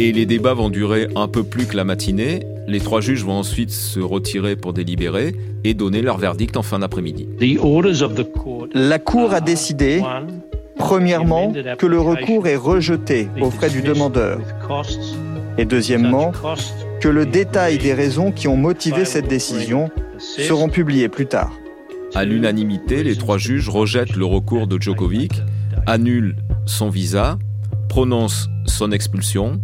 Et 0.00 0.10
les 0.10 0.26
débats 0.26 0.54
vont 0.54 0.70
durer 0.70 1.06
un 1.14 1.28
peu 1.28 1.44
plus 1.44 1.66
que 1.66 1.76
la 1.76 1.84
matinée. 1.84 2.40
Les 2.66 2.80
trois 2.80 3.00
juges 3.00 3.24
vont 3.24 3.34
ensuite 3.34 3.70
se 3.70 4.00
retirer 4.00 4.56
pour 4.56 4.72
délibérer 4.72 5.36
et 5.62 5.74
donner 5.74 6.02
leur 6.02 6.18
verdict 6.18 6.56
en 6.56 6.62
fin 6.62 6.80
d'après-midi. 6.80 7.28
La 8.74 8.98
Cour 8.98 9.34
a 9.34 9.40
décidé, 9.40 10.02
premièrement, 10.76 11.52
que 11.78 11.86
le 11.86 12.00
recours 12.00 12.48
est 12.48 12.56
rejeté 12.56 13.28
aux 13.40 13.50
frais 13.50 13.70
du 13.70 13.82
demandeur. 13.82 14.40
Et 15.58 15.64
deuxièmement, 15.64 16.32
que 17.00 17.08
le 17.08 17.24
détail 17.24 17.78
des 17.78 17.94
raisons 17.94 18.32
qui 18.32 18.48
ont 18.48 18.56
motivé 18.56 19.04
cette 19.04 19.28
décision 19.28 19.90
seront 20.18 20.68
publiés 20.68 21.08
plus 21.08 21.26
tard. 21.26 21.52
À 22.14 22.24
l'unanimité, 22.24 23.04
les 23.04 23.16
trois 23.16 23.38
juges 23.38 23.68
rejettent 23.68 24.16
le 24.16 24.24
recours 24.24 24.66
de 24.66 24.80
Djokovic, 24.80 25.32
annulent 25.86 26.36
son 26.66 26.88
visa, 26.88 27.38
prononcent 27.88 28.48
son 28.66 28.90
expulsion 28.90 29.60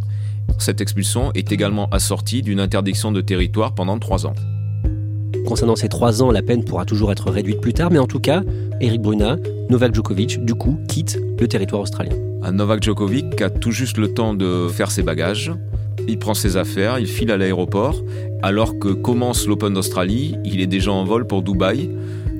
cette 0.59 0.81
expulsion 0.81 1.33
est 1.35 1.53
également 1.53 1.89
assortie 1.91 2.43
d'une 2.43 2.61
interdiction 2.61 3.13
de 3.13 3.21
territoire 3.21 3.75
pendant 3.75 3.99
trois 3.99 4.27
ans. 4.27 4.35
Concernant 5.47 5.77
ces 5.77 5.89
trois 5.89 6.23
ans, 6.23 6.31
la 6.31 6.43
peine 6.43 6.65
pourra 6.65 6.85
toujours 6.85 7.13
être 7.13 7.31
réduite 7.31 7.61
plus 7.61 7.73
tard, 7.73 7.91
mais 7.91 7.99
en 7.99 8.07
tout 8.07 8.21
cas, 8.21 8.43
Eric 8.81 9.01
Bruna, 9.01 9.37
Novak 9.69 9.95
Djokovic, 9.95 10.45
du 10.45 10.55
coup, 10.55 10.79
quitte 10.89 11.19
le 11.39 11.49
territoire 11.49 11.83
australien. 11.83 12.15
Un 12.43 12.53
Novak 12.53 12.83
Djokovic 12.83 13.41
a 13.43 13.51
tout 13.51 13.71
juste 13.71 13.97
le 13.97 14.13
temps 14.13 14.35
de 14.35 14.69
faire 14.69 14.91
ses 14.91 15.03
bagages. 15.03 15.53
Il 16.09 16.19
prend 16.19 16.35
ses 16.35 16.57
affaires, 16.57 16.99
il 16.99 17.07
file 17.07 17.31
à 17.31 17.37
l'aéroport. 17.37 18.03
Alors 18.43 18.79
que 18.79 18.89
commence 18.89 19.47
l'Open 19.47 19.75
d'Australie, 19.75 20.37
il 20.45 20.61
est 20.61 20.67
déjà 20.67 20.93
en 20.93 21.05
vol 21.05 21.27
pour 21.27 21.43
Dubaï, 21.43 21.91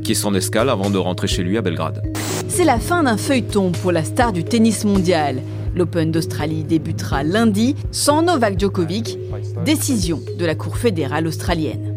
qui 0.03 0.13
est 0.13 0.15
son 0.15 0.35
escale 0.35 0.71
avant 0.71 0.91
de 0.91 0.99
rentrer 0.99 1.27
chez 1.27 1.43
lui 1.43 1.59
à 1.59 1.63
Belgrade. 1.63 2.03
C'est 2.51 2.65
la 2.65 2.81
fin 2.81 3.05
d'un 3.05 3.17
feuilleton 3.17 3.71
pour 3.71 3.93
la 3.93 4.03
star 4.03 4.33
du 4.33 4.43
tennis 4.43 4.85
mondial. 4.85 5.41
L'Open 5.77 6.11
d'Australie 6.11 6.65
débutera 6.65 7.23
lundi 7.23 7.77
sans 7.93 8.23
Novak 8.23 8.59
Djokovic, 8.59 9.17
décision 9.65 10.21
de 10.37 10.45
la 10.45 10.57
Cour 10.57 10.77
fédérale 10.77 11.29
australienne. 11.29 11.95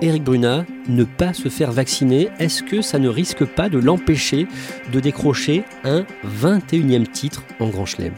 Eric 0.00 0.24
Bruna, 0.24 0.64
ne 0.88 1.04
pas 1.04 1.34
se 1.34 1.50
faire 1.50 1.72
vacciner, 1.72 2.30
est-ce 2.38 2.62
que 2.62 2.80
ça 2.80 2.98
ne 2.98 3.08
risque 3.08 3.44
pas 3.44 3.68
de 3.68 3.78
l'empêcher 3.78 4.48
de 4.90 4.98
décrocher 4.98 5.64
un 5.84 6.04
21e 6.42 7.06
titre 7.06 7.42
en 7.60 7.68
Grand 7.68 7.84
Chelem? 7.84 8.14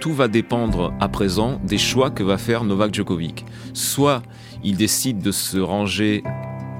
Tout 0.00 0.14
va 0.14 0.28
dépendre 0.28 0.94
à 1.00 1.08
présent 1.08 1.60
des 1.64 1.78
choix 1.78 2.10
que 2.10 2.22
va 2.22 2.38
faire 2.38 2.62
Novak 2.62 2.94
Djokovic. 2.94 3.44
Soit 3.72 4.22
il 4.62 4.76
décide 4.76 5.18
de 5.18 5.32
se 5.32 5.58
ranger 5.58 6.22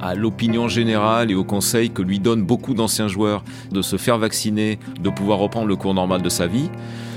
à 0.05 0.15
l'opinion 0.15 0.69
générale 0.69 1.31
et 1.31 1.35
au 1.35 1.45
conseil 1.45 1.89
que 1.89 2.03
lui 2.03 2.19
donnent 2.19 2.45
beaucoup 2.45 2.75
d'anciens 2.75 3.09
joueurs 3.09 3.43
de 3.73 3.81
se 3.81 3.97
faire 3.97 4.19
vacciner, 4.19 4.79
de 5.01 5.09
pouvoir 5.09 5.39
reprendre 5.39 5.67
le 5.67 5.77
cours 5.77 5.95
normal 5.95 6.21
de 6.21 6.29
sa 6.29 6.47
vie, 6.47 6.69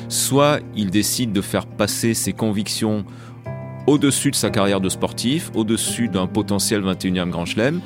soit 0.07 0.61
il 0.73 0.89
décide 0.89 1.33
de 1.33 1.41
faire 1.41 1.65
passer 1.65 2.13
ses 2.13 2.31
convictions 2.31 3.03
au-dessus 3.87 4.31
de 4.31 4.37
sa 4.37 4.49
carrière 4.49 4.79
de 4.79 4.87
sportif, 4.87 5.51
au-dessus 5.53 6.07
d'un 6.07 6.27
potentiel 6.27 6.81
21e 6.81 7.29
Grand 7.29 7.45
Chelem. 7.45 7.81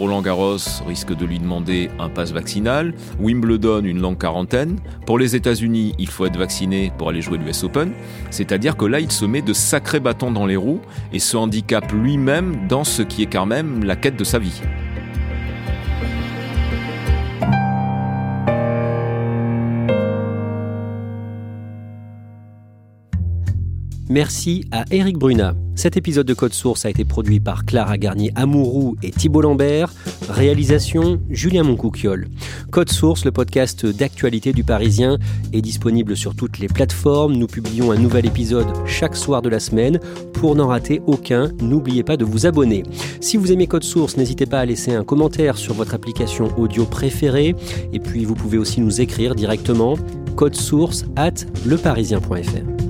Roland 0.00 0.22
Garros 0.22 0.56
risque 0.86 1.14
de 1.14 1.26
lui 1.26 1.38
demander 1.38 1.90
un 1.98 2.08
pass 2.08 2.32
vaccinal, 2.32 2.94
Wimbledon 3.18 3.84
une 3.84 4.00
longue 4.00 4.16
quarantaine. 4.16 4.78
Pour 5.04 5.18
les 5.18 5.36
États-Unis, 5.36 5.94
il 5.98 6.08
faut 6.08 6.24
être 6.24 6.38
vacciné 6.38 6.90
pour 6.96 7.10
aller 7.10 7.20
jouer 7.20 7.36
l'US 7.36 7.64
Open. 7.64 7.92
C'est-à-dire 8.30 8.78
que 8.78 8.86
là, 8.86 8.98
il 8.98 9.12
se 9.12 9.26
met 9.26 9.42
de 9.42 9.52
sacrés 9.52 10.00
bâtons 10.00 10.30
dans 10.30 10.46
les 10.46 10.56
roues 10.56 10.80
et 11.12 11.18
se 11.18 11.36
handicape 11.36 11.92
lui-même 11.92 12.66
dans 12.66 12.82
ce 12.82 13.02
qui 13.02 13.24
est 13.24 13.30
quand 13.30 13.44
même 13.44 13.84
la 13.84 13.94
quête 13.94 14.16
de 14.16 14.24
sa 14.24 14.38
vie. 14.38 14.62
Merci 24.10 24.64
à 24.72 24.84
Eric 24.90 25.18
Bruna. 25.18 25.54
Cet 25.76 25.96
épisode 25.96 26.26
de 26.26 26.34
Code 26.34 26.52
Source 26.52 26.84
a 26.84 26.90
été 26.90 27.04
produit 27.04 27.38
par 27.38 27.64
Clara 27.64 27.96
Garnier-Amouroux 27.96 28.96
et 29.04 29.12
Thibault 29.12 29.42
Lambert. 29.42 29.94
Réalisation 30.28 31.22
Julien 31.30 31.62
Moncouquiol. 31.62 32.26
Code 32.72 32.90
Source, 32.90 33.24
le 33.24 33.30
podcast 33.30 33.86
d'actualité 33.86 34.52
du 34.52 34.64
Parisien, 34.64 35.16
est 35.52 35.60
disponible 35.62 36.16
sur 36.16 36.34
toutes 36.34 36.58
les 36.58 36.66
plateformes. 36.66 37.34
Nous 37.34 37.46
publions 37.46 37.92
un 37.92 37.98
nouvel 37.98 38.26
épisode 38.26 38.66
chaque 38.84 39.14
soir 39.14 39.42
de 39.42 39.48
la 39.48 39.60
semaine. 39.60 40.00
Pour 40.32 40.56
n'en 40.56 40.66
rater 40.66 41.00
aucun, 41.06 41.52
n'oubliez 41.62 42.02
pas 42.02 42.16
de 42.16 42.24
vous 42.24 42.46
abonner. 42.46 42.82
Si 43.20 43.36
vous 43.36 43.52
aimez 43.52 43.68
Code 43.68 43.84
Source, 43.84 44.16
n'hésitez 44.16 44.46
pas 44.46 44.58
à 44.58 44.66
laisser 44.66 44.92
un 44.92 45.04
commentaire 45.04 45.56
sur 45.56 45.74
votre 45.74 45.94
application 45.94 46.48
audio 46.58 46.84
préférée. 46.84 47.54
Et 47.92 48.00
puis 48.00 48.24
vous 48.24 48.34
pouvez 48.34 48.58
aussi 48.58 48.80
nous 48.80 49.00
écrire 49.00 49.36
directement 49.36 49.94
code 50.34 50.56
source 50.56 51.04
at 51.14 51.46
leparisien.fr. 51.64 52.89